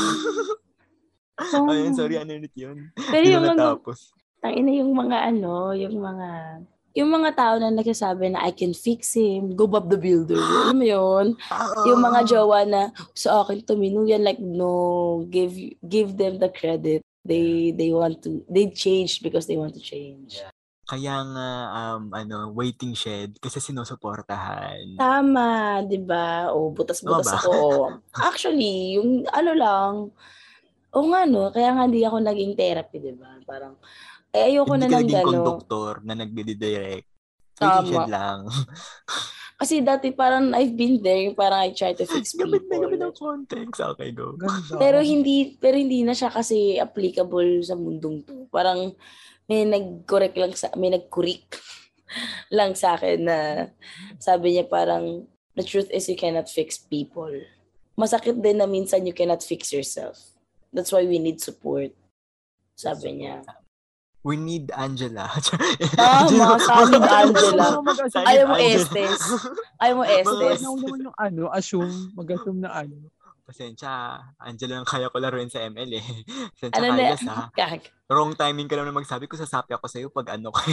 [1.38, 1.74] Tama.
[1.74, 2.92] Ayun, sorry, ano ulit yun?
[3.10, 3.66] Pero yung mga,
[4.42, 6.30] tangina yung mga ano, yung mga,
[6.92, 10.38] yung mga tao na nagsasabi na I can fix him, go Bob the Builder.
[10.68, 11.28] Alam mo yun?
[11.88, 15.56] Yung mga jowa na sa akin tumino yan, like no, give
[15.88, 17.02] give them the credit.
[17.24, 20.42] They they want to, they change because they want to change.
[20.90, 25.00] Kaya nga, um, ano, waiting shed kasi sinusuportahan.
[25.00, 26.52] Tama, 'di ba?
[26.52, 27.40] O butas-butas Tama ba?
[27.40, 27.56] ako.
[28.28, 29.92] Actually, yung ano lang,
[30.92, 33.40] o nga no, kaya nga hindi ako naging therapy, 'di ba?
[33.44, 33.76] Parang
[34.32, 35.28] eh ayoko Hindi na ka ng naging gano'n.
[35.28, 37.08] conductor na nagdidirect.
[37.56, 38.10] Tama.
[38.10, 38.40] lang.
[39.62, 42.98] Kasi dati parang I've been there, yung parang I try to fix Gamit na gamit
[42.98, 43.22] ng people.
[43.30, 43.78] context.
[43.78, 44.34] Okay, go.
[44.34, 44.74] Ganda.
[44.82, 48.50] Pero hindi pero hindi na siya kasi applicable sa mundong to.
[48.50, 48.90] Parang
[49.46, 51.62] may nag-correct lang sa may nag-correct
[52.58, 53.38] lang sa akin na
[54.18, 57.30] sabi niya parang the truth is you cannot fix people.
[57.94, 60.31] Masakit din na minsan you cannot fix yourself.
[60.72, 61.92] That's why we need support.
[62.80, 63.44] Sabi niya.
[64.22, 65.28] We need Angela.
[65.98, 67.68] Tama, solid Angela.
[68.08, 68.78] Solid Ayaw mo Angela.
[68.78, 69.22] Estes.
[69.82, 70.60] Ayaw mo Estes.
[70.62, 73.10] Huwag naman yung ano, assume, mag-assume na ano.
[73.42, 76.06] Pasensya, Angela lang kaya ko laruin sa ML eh.
[76.54, 77.18] Pasensya Ano na?
[77.18, 77.50] Ha.
[77.50, 77.82] Kag.
[78.08, 80.70] Wrong timing ka lang na magsabi ko, sasapi ako sa'yo pag ano ka.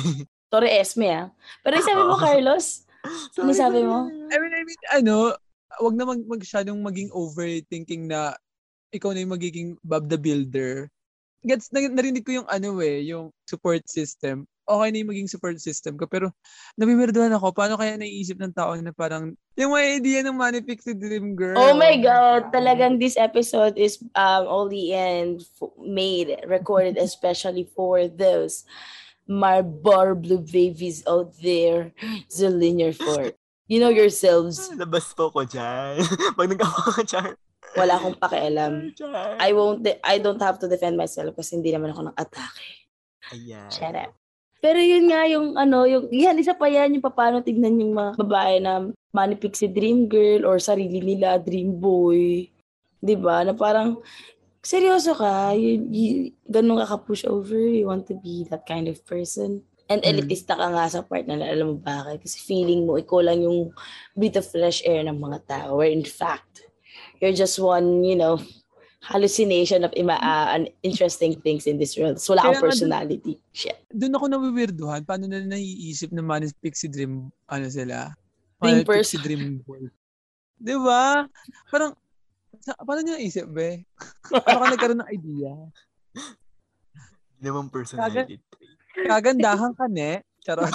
[0.52, 1.26] Sorry, Esme ah.
[1.64, 2.14] Pero yung sabi mo.
[2.20, 2.84] Carlos,
[3.40, 4.12] ano sabi mo?
[4.28, 5.32] I mean, I mean, ano,
[5.80, 8.36] wag na mag masyadong maging overthinking na
[8.92, 10.88] ikaw na yung magiging Bob the Builder.
[11.44, 14.48] Gets, na, narinig ko yung ano eh, yung support system.
[14.68, 16.04] Okay na yung maging support system ko.
[16.04, 16.28] Pero,
[16.76, 21.32] nabimirduhan ako, paano kaya naiisip ng tao na parang, yung may idea ng Manifest Dream
[21.32, 21.56] Girl.
[21.56, 28.08] Oh my God, talagang this episode is um, only and f- made, recorded especially for
[28.08, 28.68] those
[29.28, 31.92] Marbar Blue babies out there,
[32.32, 33.36] the linear fort.
[33.68, 36.00] You know yourselves, Labas po ko dyan.
[36.40, 37.36] pag nag-awa ka dyan.
[37.74, 38.94] Wala akong pakialam.
[39.46, 42.66] I won't, de- I don't have to defend myself kasi hindi naman ako ng atake.
[43.34, 43.68] Ayan.
[43.68, 44.14] Shut up.
[44.58, 48.18] Pero yun nga yung ano, yung, yan, isa pa yan yung paano tignan yung mga
[48.18, 52.50] babae na manipik si dream girl or sarili nila dream boy.
[52.98, 54.02] 'Di ba Na parang,
[54.58, 56.08] seryoso ka, you, you,
[56.50, 59.62] ganun ka ka-push over, you want to be that kind of person.
[59.88, 60.20] And Mm.
[60.20, 62.20] elitista ka nga sa part na alam mo bakit.
[62.26, 63.72] Kasi feeling mo, ikaw lang yung
[64.12, 65.80] breath of fresh air ng mga tao.
[65.80, 66.47] Where in fact,
[67.20, 68.38] you're just one, you know,
[69.02, 72.20] hallucination of ima- uh, an interesting things in this world.
[72.20, 73.34] So, wala kang nga dun- personality.
[73.54, 73.78] Shit.
[73.94, 75.06] Doon ako nawiwirduhan.
[75.06, 78.12] Paano na naiisip na Manifest Dream, ano sila?
[78.58, 79.22] Dream person.
[79.22, 79.86] Dream Boy.
[80.58, 81.22] Di ba?
[81.70, 81.94] Parang,
[82.58, 83.86] sa, paano nyo naisip, be?
[84.34, 85.52] Paano ka nagkaroon ng idea?
[87.38, 88.42] Hindi naman personality.
[89.06, 90.26] Kagandahan ka, ne?
[90.42, 90.74] Charot.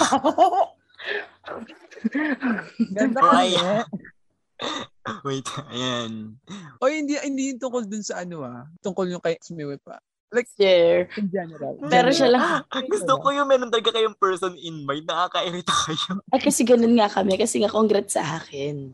[2.96, 3.84] Ganda ka, ne?
[5.26, 6.40] Wait, ayan.
[6.80, 8.64] O hindi, hindi yung tungkol dun sa ano ah.
[8.80, 10.00] Tungkol yung kay Smiwe pa.
[10.34, 11.06] Like, Sure.
[11.14, 11.78] in general.
[11.86, 12.66] Pero siya lang.
[12.90, 15.06] Gusto ko yung meron talaga kayong person in mind.
[15.06, 16.18] Nakakairita kayo.
[16.34, 17.38] Ay, kasi ganun nga kami.
[17.38, 18.90] Kasi nga, congrats sa akin.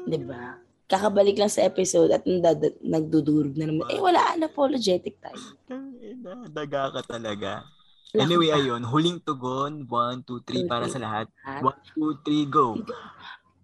[0.00, 0.56] Di ba?
[0.88, 3.84] Kakabalik lang sa episode at nagdad- nagdudurog na naman.
[3.92, 4.32] Eh, wala.
[4.32, 5.36] Unapologetic tayo.
[6.48, 7.68] Daga ka talaga.
[8.16, 8.80] Anyway, ayun.
[8.80, 9.84] Huling tugon.
[9.84, 11.28] One, two, three para sa lahat.
[11.44, 11.68] lahat.
[11.68, 12.80] One, two, three, go.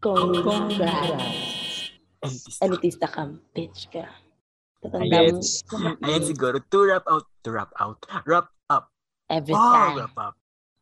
[0.05, 1.64] Congrats.
[2.25, 2.61] Elitista.
[2.65, 3.23] Elitista ka.
[3.53, 4.05] Bitch ka.
[4.81, 5.41] Tatanda mo.
[5.41, 6.57] Ayan, ayan siguro.
[6.61, 7.27] To wrap out.
[7.45, 8.01] To wrap out.
[8.25, 8.85] Wrap up.
[9.29, 9.97] Every Oh, time.
[10.01, 10.35] wrap up.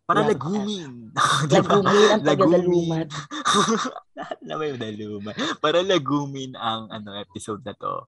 [0.03, 1.15] Para lagumin.
[1.55, 3.07] Lagumin ang.
[4.19, 5.33] Lahat na may daluman.
[5.63, 8.07] Para lagumin ang ano episode na to.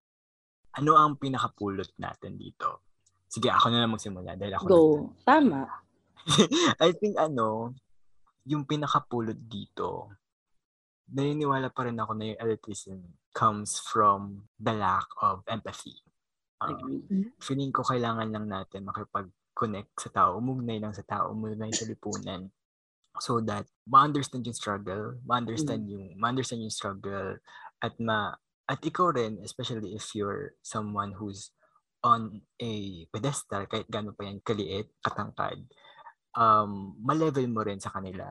[0.74, 2.82] Ano ang pinakapulot natin dito?
[3.30, 4.74] Sige, ako na lang magsimula dahil ako Go.
[4.74, 5.22] nagtanong.
[5.22, 5.60] Tama.
[6.86, 7.72] I think ano,
[8.42, 10.10] yung pinakapulot dito,
[11.14, 12.98] naniniwala pa rin ako na yung elitism
[13.34, 15.98] comes from the lack of empathy.
[16.62, 17.28] Uh, Agree.
[17.42, 22.48] feeling ko kailangan lang natin makipag-connect sa tao, umugnay lang sa tao, umugnay sa lipunan
[23.22, 27.38] so that ma-understand yung struggle, ma-understand yung ma-understand yung struggle
[27.82, 28.34] at ma
[28.66, 31.52] at ikaw rin especially if you're someone who's
[32.04, 35.56] on a pedestal kahit gaano pa yan kaliit, katangkad,
[36.36, 38.28] um, ma-level mo rin sa kanila.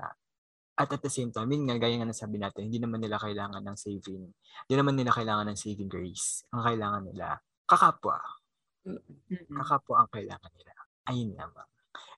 [0.74, 3.62] At at the same time, yun nga, gaya nga nasabi natin, hindi naman nila kailangan
[3.62, 4.26] ng saving.
[4.66, 6.50] Hindi naman nila kailangan ng saving grace.
[6.50, 7.38] Ang kailangan nila,
[7.70, 8.18] kakapwa.
[9.54, 10.74] Kakapwa ang kailangan nila.
[11.14, 11.70] Ayun lamang.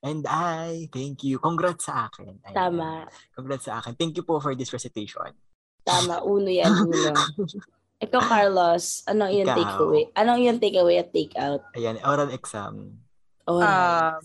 [0.05, 1.41] And I thank you.
[1.43, 2.39] Congrats sa akin.
[2.47, 2.55] Ayun.
[2.55, 3.11] Tama.
[3.35, 3.91] Congrats sa akin.
[3.99, 5.35] Thank you po for this recitation.
[5.83, 6.23] Tama.
[6.23, 6.71] Uno yan.
[6.87, 7.11] Uno.
[7.99, 10.03] Ikaw, Carlos, anong iyong takeaway?
[10.15, 11.63] Anong iyong takeaway at take out?
[11.75, 13.03] Ayan, oral exam.
[13.47, 14.15] Oh, Ah,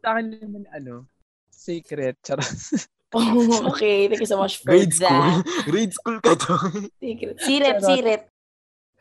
[0.00, 1.04] sa akin naman, ano,
[1.50, 2.16] secret.
[2.24, 2.48] Charot.
[3.74, 5.08] okay, thank you so much for Grade school.
[5.08, 5.44] that.
[5.70, 6.54] Grade school ka to.
[6.98, 7.36] Secret.
[7.40, 7.88] Sirit, Charot.
[7.88, 8.22] sirit.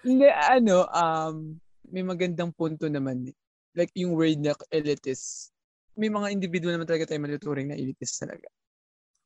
[0.04, 1.36] Hindi, ano, um,
[1.90, 3.32] may magandang punto naman.
[3.74, 5.50] Like yung word na elitist.
[5.98, 8.50] May mga individual naman talaga tayo matuturing na elitist talaga.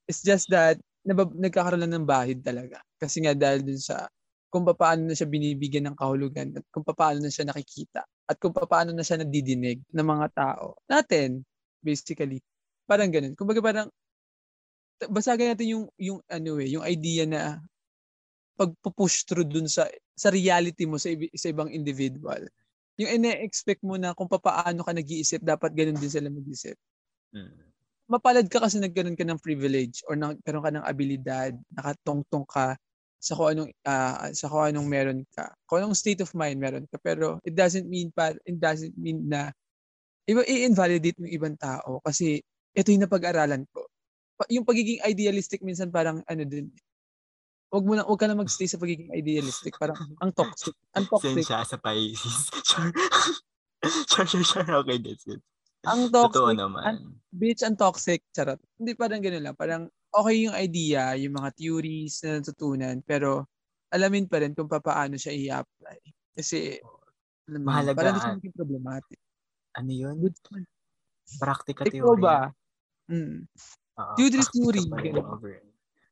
[0.08, 2.80] It's just that, nabab- nagkakaroon lang ng bahid talaga.
[3.00, 4.08] Kasi nga dahil dun sa
[4.48, 8.56] kung paano na siya binibigyan ng kahulugan at kung paano na siya nakikita at kung
[8.56, 10.80] paano na siya nadidinig ng mga tao.
[10.88, 11.44] Natin,
[11.84, 12.40] basically.
[12.88, 13.36] Parang ganun.
[13.36, 13.88] Kumbaga parang
[15.06, 17.62] basagin natin yung yung ano eh, yung idea na
[18.58, 19.86] pagpo-push through dun sa
[20.18, 22.41] sa reality mo sa, sa ibang individual.
[22.98, 26.74] Yung ine-expect mo na kung paano ka nag-iisip, dapat ganun din sila mag-isip.
[27.30, 27.70] Mm.
[28.10, 32.74] Mapalad ka kasi nagkaroon ka ng privilege or nagkaroon ka ng abilidad, nakatungtong ka
[33.22, 35.54] sa kung anong ah, sa kung anong meron ka.
[35.70, 36.98] Kung anong state of mind meron ka.
[37.02, 39.54] Pero it doesn't mean pa it doesn't mean na
[40.28, 42.41] i-invalidate yung ibang tao kasi
[42.76, 43.87] ito yung napag-aralan ko.
[44.48, 46.70] Yung pagiging idealistic minsan parang ano din.
[47.68, 50.72] Wag mo na wag ka na magstay sa pagiging idealistic, parang ang toxic.
[50.94, 51.34] Ang toxic.
[51.36, 52.48] Sensya sa Pisces.
[52.64, 52.94] sure.
[54.08, 54.70] sure, sure, sure.
[54.86, 55.42] Okay, that's it.
[55.84, 56.58] Ang Totoo toxic.
[56.58, 56.82] naman.
[56.84, 58.62] ang- bitch ang toxic, charot.
[58.78, 59.56] Hindi parang gano'n lang.
[59.56, 63.46] Parang okay yung idea, yung mga theories na natutunan, pero
[63.90, 66.00] alamin pa rin kung paano siya i-apply.
[66.34, 66.76] Kasi,
[67.48, 69.20] alam mo, Mahalaga parang siya maging problematic.
[69.76, 70.16] Ano yun?
[70.18, 70.64] Good naman.
[71.38, 72.22] Practica Ikaw theory.
[72.22, 72.40] ba?
[73.08, 73.44] Mm.
[73.98, 74.41] Oo, Theory,
[74.86, 75.54] pa rin over.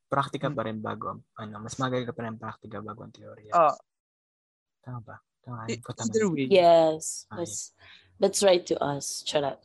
[0.06, 0.54] Practica Mm.
[0.54, 3.50] pa rin bago, ang- ano, mas magaling ka pa rin practica bago ang teorya.
[3.50, 3.74] Ah,
[4.82, 5.16] Tama ba?
[5.42, 6.06] Tama, e- ko tama.
[6.10, 6.46] either way.
[6.46, 7.26] Yes.
[7.30, 7.42] Ay.
[7.42, 7.74] That's,
[8.18, 9.22] that's right to us.
[9.22, 9.58] Charot.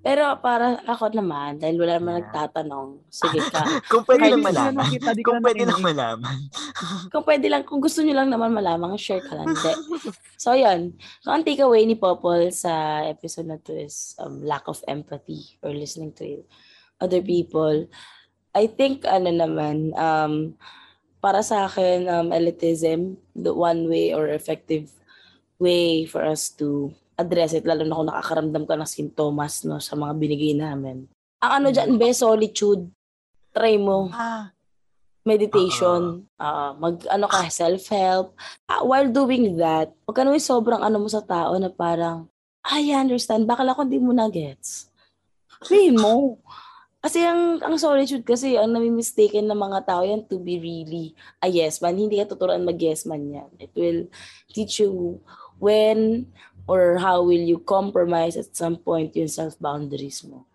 [0.00, 2.24] Pero para ako naman, dahil wala naman Yeah.
[2.28, 3.60] nagtatanong, sige ka.
[3.92, 4.74] Kung pwede lang malaman.
[4.78, 6.36] nakita, Kung na pwede lang malaman.
[7.12, 9.48] kung pwede lang, kung gusto nyo lang naman malaman, share ka lang.
[9.50, 9.72] Hindi.
[10.36, 10.92] So, yun.
[11.20, 15.72] So, ang takeaway ni Popol sa episode na to is um, lack of empathy or
[15.72, 16.24] listening to
[17.00, 17.88] other people.
[18.56, 20.56] I think, ano naman, um,
[21.20, 24.88] para sa akin, um, elitism, the one way or effective
[25.60, 29.96] way for us to address it, lalo na kung nakakaramdam ka ng sintomas no, sa
[29.96, 31.08] mga binigay namin.
[31.40, 32.88] Ang ano dyan, be, solitude.
[33.56, 34.52] Try mo Ah,
[35.24, 38.36] meditation, ah, mag ano ka self-help.
[38.68, 42.28] Ah, while doing that, wag ka naman sobrang ano mo sa tao na parang
[42.66, 44.90] I understand, bakala ko hindi mo na gets.
[45.62, 46.42] Sabihin mo.
[47.06, 51.46] Kasi ang, ang solitude kasi, ang nami-mistaken ng mga tao yan to be really a
[51.46, 51.94] yes man.
[51.94, 53.46] Hindi ka tuturuan mag-yes man yan.
[53.62, 54.10] It will
[54.50, 55.22] teach you
[55.62, 56.26] when
[56.66, 60.50] or how will you compromise at some point yung self-boundaries mo.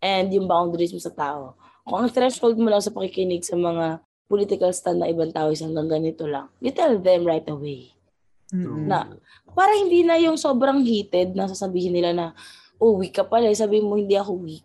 [0.00, 1.60] And yung boundaries mo sa tao.
[1.84, 4.00] Kung ang threshold mo lang sa pakikinig sa mga
[4.32, 7.92] political stand na ibang tao is hanggang ganito lang, you tell them right away.
[8.48, 8.88] Mm-mm.
[8.88, 9.12] Na,
[9.52, 12.26] para hindi na yung sobrang heated na sasabihin nila na,
[12.80, 13.52] oh, weak ka pala.
[13.52, 14.64] Sabihin mo, hindi ako weak.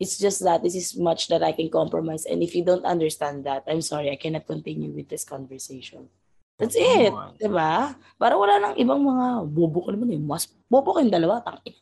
[0.00, 2.24] It's just that this is much that I can compromise.
[2.24, 6.08] And if you don't understand that, I'm sorry, I cannot continue with this conversation.
[6.56, 7.12] That's it.
[7.12, 7.36] On.
[7.36, 7.96] Diba?
[8.16, 10.20] Para wala nang ibang mga bobo ka naman eh.
[10.20, 11.44] Mas bobo kayong dalawa.
[11.44, 11.76] Tangin.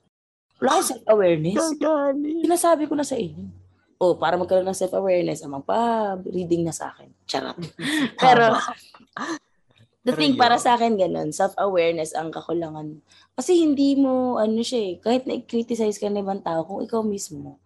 [0.59, 1.63] Wala kayong self-awareness.
[2.43, 3.47] Sinasabi ko na sa inyo.
[3.99, 7.11] Oh, para magkaroon ng self-awareness, amang pa, reading na sa akin.
[7.27, 7.59] Charot.
[8.23, 8.55] Pero,
[10.07, 13.03] the thing para sa akin ganun, self-awareness ang kakulangan.
[13.35, 17.59] Kasi hindi mo, ano siya eh, kahit na-criticize ka ng ibang tao, kung ikaw mismo,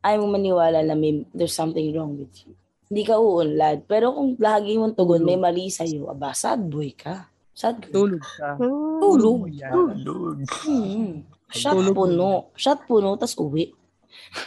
[0.00, 2.56] ayaw mo maniwala na may, there's something wrong with you.
[2.90, 3.86] Hindi ka uunlad.
[3.86, 7.30] Pero kung lagi mong tugon, may mali sa'yo, aba, sad boy ka.
[7.54, 8.18] Sad girl.
[8.18, 8.48] Tulog ka.
[8.58, 9.40] Tulog.
[9.52, 10.36] Tulog.
[10.66, 11.22] Hmm.
[11.50, 11.94] Shot Tulog.
[11.94, 12.30] puno.
[12.56, 13.70] Shot puno, tas uwi.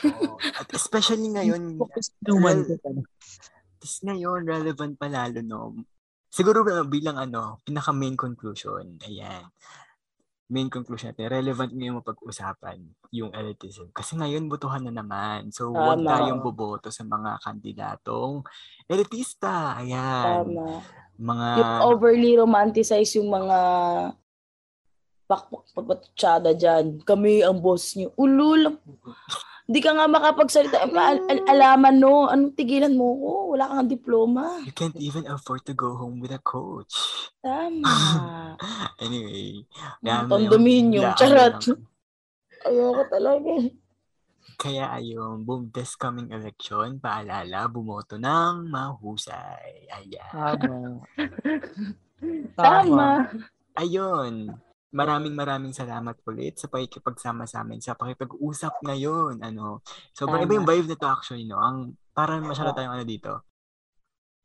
[0.03, 0.35] Oo.
[0.39, 1.79] At especially ngayon.
[1.79, 5.75] Tapos ngayon, relevant pa lalo, no?
[6.33, 9.45] Siguro uh, bilang ano, pinaka main conclusion, ayan.
[10.51, 12.83] Main conclusion natin, relevant ngayon mapag-usapan
[13.15, 13.87] yung elitism.
[13.95, 15.49] Kasi ngayon, butuhan na naman.
[15.55, 16.09] So, huwag Tama.
[16.19, 18.43] tayong boboto sa mga kandidatong
[18.85, 19.79] elitista.
[19.79, 20.43] Ayan.
[20.43, 20.83] Tama.
[21.15, 23.59] Mga, Yung overly romanticize yung mga
[25.31, 26.99] pakpakpapatsyada dyan.
[27.01, 28.11] Kami ang boss niyo.
[28.19, 28.77] Ulul.
[29.63, 30.77] Hindi ka nga makapagsalita.
[30.83, 32.27] Al- al- alaman no.
[32.27, 33.31] Anong tigilan mo ko?
[33.55, 34.59] Wala kang diploma.
[34.67, 36.91] you can't even afford to go home with a coach.
[37.39, 38.55] Tama.
[39.03, 39.67] Anyway.
[40.03, 40.27] Yan,
[41.15, 41.75] Charot.
[42.63, 43.51] Ayoko talaga.
[44.55, 49.87] Kaya ayun, boom, this coming election, paalala, bumoto ng mahusay.
[49.91, 50.31] Ayan.
[50.31, 50.79] Tama.
[52.59, 53.07] Tama.
[53.75, 54.55] Ayun.
[54.93, 59.41] Maraming maraming salamat ulit sa pakikipagsama sa amin sa pakipag-usap ngayon.
[59.41, 59.81] Ano,
[60.13, 61.57] sobrang iba yung vibe nito actually, no?
[61.57, 63.41] Ang parang masyado tayong ano dito.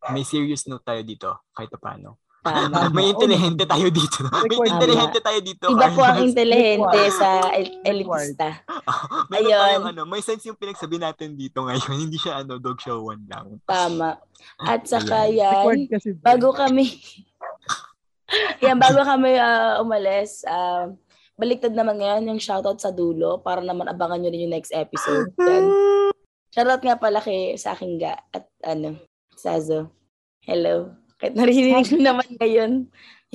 [0.08, 2.16] May serious note tayo dito, kahit pa paano.
[2.40, 2.88] Tama.
[2.96, 4.24] May intelihente tayo dito.
[4.30, 5.66] May intelihente tayo dito.
[5.68, 8.62] Iba po ang intelihente sa el- elitista.
[9.30, 9.60] Meron Ayun.
[9.60, 11.98] tayong ano, may sense yung pinagsabi natin dito ngayon.
[12.08, 13.58] Hindi siya ano, dog show one lang.
[13.66, 14.16] Tama.
[14.62, 16.08] At saka Record yan, kasi.
[16.14, 16.94] bago kami,
[18.64, 20.92] yan, bago kami ah, umalis, ah,
[21.38, 25.30] baliktad naman ngayon yung shoutout sa dulo para naman abangan nyo rin yung next episode.
[25.38, 25.64] Yan.
[26.50, 28.98] Shoutout nga pala kay sa aking ga at ano,
[29.38, 29.94] Sazo.
[30.42, 30.92] Hello.
[31.20, 32.72] Kahit narinig ko naman ngayon.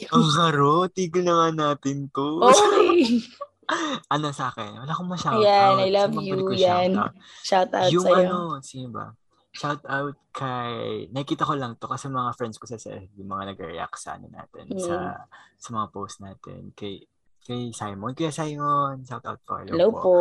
[0.09, 2.41] Ang haro, tigil na nga natin to.
[2.41, 3.21] Okay.
[4.13, 4.83] ano sa akin?
[4.83, 5.45] Wala akong ma-shoutout.
[5.45, 6.91] Ayan, I love bang you, yan.
[6.91, 7.13] shoutout?
[7.45, 8.27] Shoutout Yung sa'yo.
[8.27, 9.05] ano, sino ba?
[9.53, 13.95] Shout out kay, nakita ko lang to kasi mga friends ko sa CFB, mga nag-react
[13.95, 14.81] sa ano natin, Mm.
[14.81, 14.95] sa
[15.55, 16.73] sa mga post natin.
[16.73, 17.05] Kay,
[17.39, 18.11] kay Simon.
[18.11, 19.61] Kaya Simon, shout out po.
[19.61, 20.15] Hello po.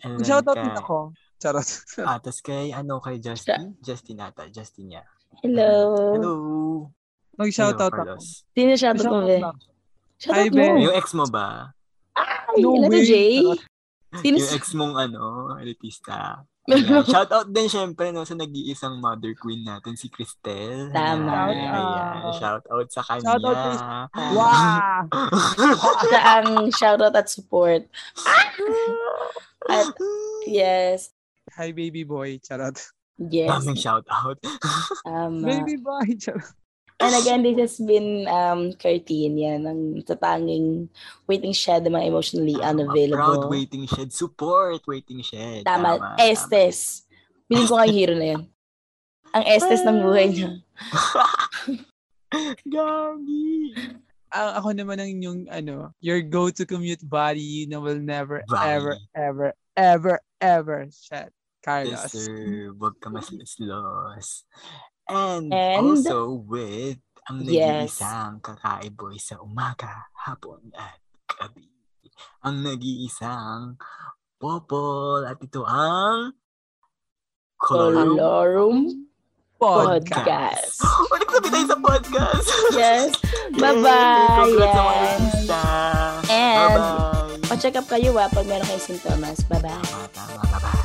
[0.00, 0.96] And then Shoutout kay- din ako.
[1.36, 1.68] Charot.
[2.08, 3.76] Ah, tas kay, ano, kay Justin?
[3.80, 5.02] Justin ata, Justin niya.
[5.40, 5.72] Hello.
[6.16, 6.34] Hello.
[7.36, 8.16] Mag-shoutout Hello, ako.
[8.16, 8.26] Carlos.
[8.50, 9.38] Sino shoutout mo, be?
[9.38, 9.56] lang.
[10.16, 10.80] Shoutout Hi, mo.
[10.80, 11.68] Yung ex mo ba?
[12.16, 13.04] Ay, No ano way.
[13.04, 13.36] Jay?
[14.20, 15.22] Sino Yung ex mong ano,
[15.56, 16.42] elitista.
[16.76, 17.04] Ayan.
[17.06, 20.94] Shout out din syempre no, sa nag-iisang mother queen natin, si Cristel.
[20.94, 21.50] Tama.
[21.50, 23.34] Ayan, shout out sa kanya.
[23.34, 24.04] Shout out, Cristel.
[24.38, 25.02] Wow!
[26.10, 27.84] Siya ang shoutout at support.
[29.68, 29.92] At
[30.48, 31.12] yes,
[31.56, 32.38] Hi, baby boy.
[32.38, 32.78] Charot.
[33.18, 33.50] yes.
[33.50, 34.38] Daming shout out.
[35.04, 36.14] Um, Baby boy.
[36.14, 36.46] Charot.
[37.00, 40.88] And again, this has been um, Curtin, yan, ang tatanging
[41.24, 43.48] waiting shed na mga emotionally Proud unavailable.
[43.48, 44.12] waiting shed.
[44.12, 45.64] Support waiting shed.
[45.64, 47.08] Tama, Estes.
[47.48, 48.42] Biling ko yung hero na yun.
[49.32, 50.50] Ang Estes ng buhay niya.
[52.68, 53.56] Gagi.
[54.30, 58.70] Ang ako naman ang inyong, ano, your go-to commute buddy na will never, Buddy.
[58.70, 61.34] ever, ever, ever, ever shed.
[61.60, 62.12] Yes, Carlos.
[62.12, 62.72] sir.
[62.72, 63.60] Huwag ka maslos.
[65.10, 67.98] And, And- also with ang Yes.
[68.00, 70.98] nag-iisang kakaiboy sa umaga, hapon at
[71.28, 71.70] gabi.
[72.42, 73.78] Ang nag-iisang
[74.36, 76.34] popol at ito ang
[77.54, 78.76] Colorum Colorum
[79.60, 80.80] Podcast.
[80.80, 81.12] Podcast.
[81.12, 82.48] Ulit sabi tayo sa podcast.
[82.72, 83.08] Yes.
[83.60, 84.40] Bye-bye.
[84.40, 85.60] Congrats sa mga.
[86.32, 87.48] And- Bye-bye.
[87.50, 89.44] Pa-check up kayo ah pag meron kayong sintomas.
[89.44, 89.76] Bye-bye.
[90.16, 90.79] Tama, tama.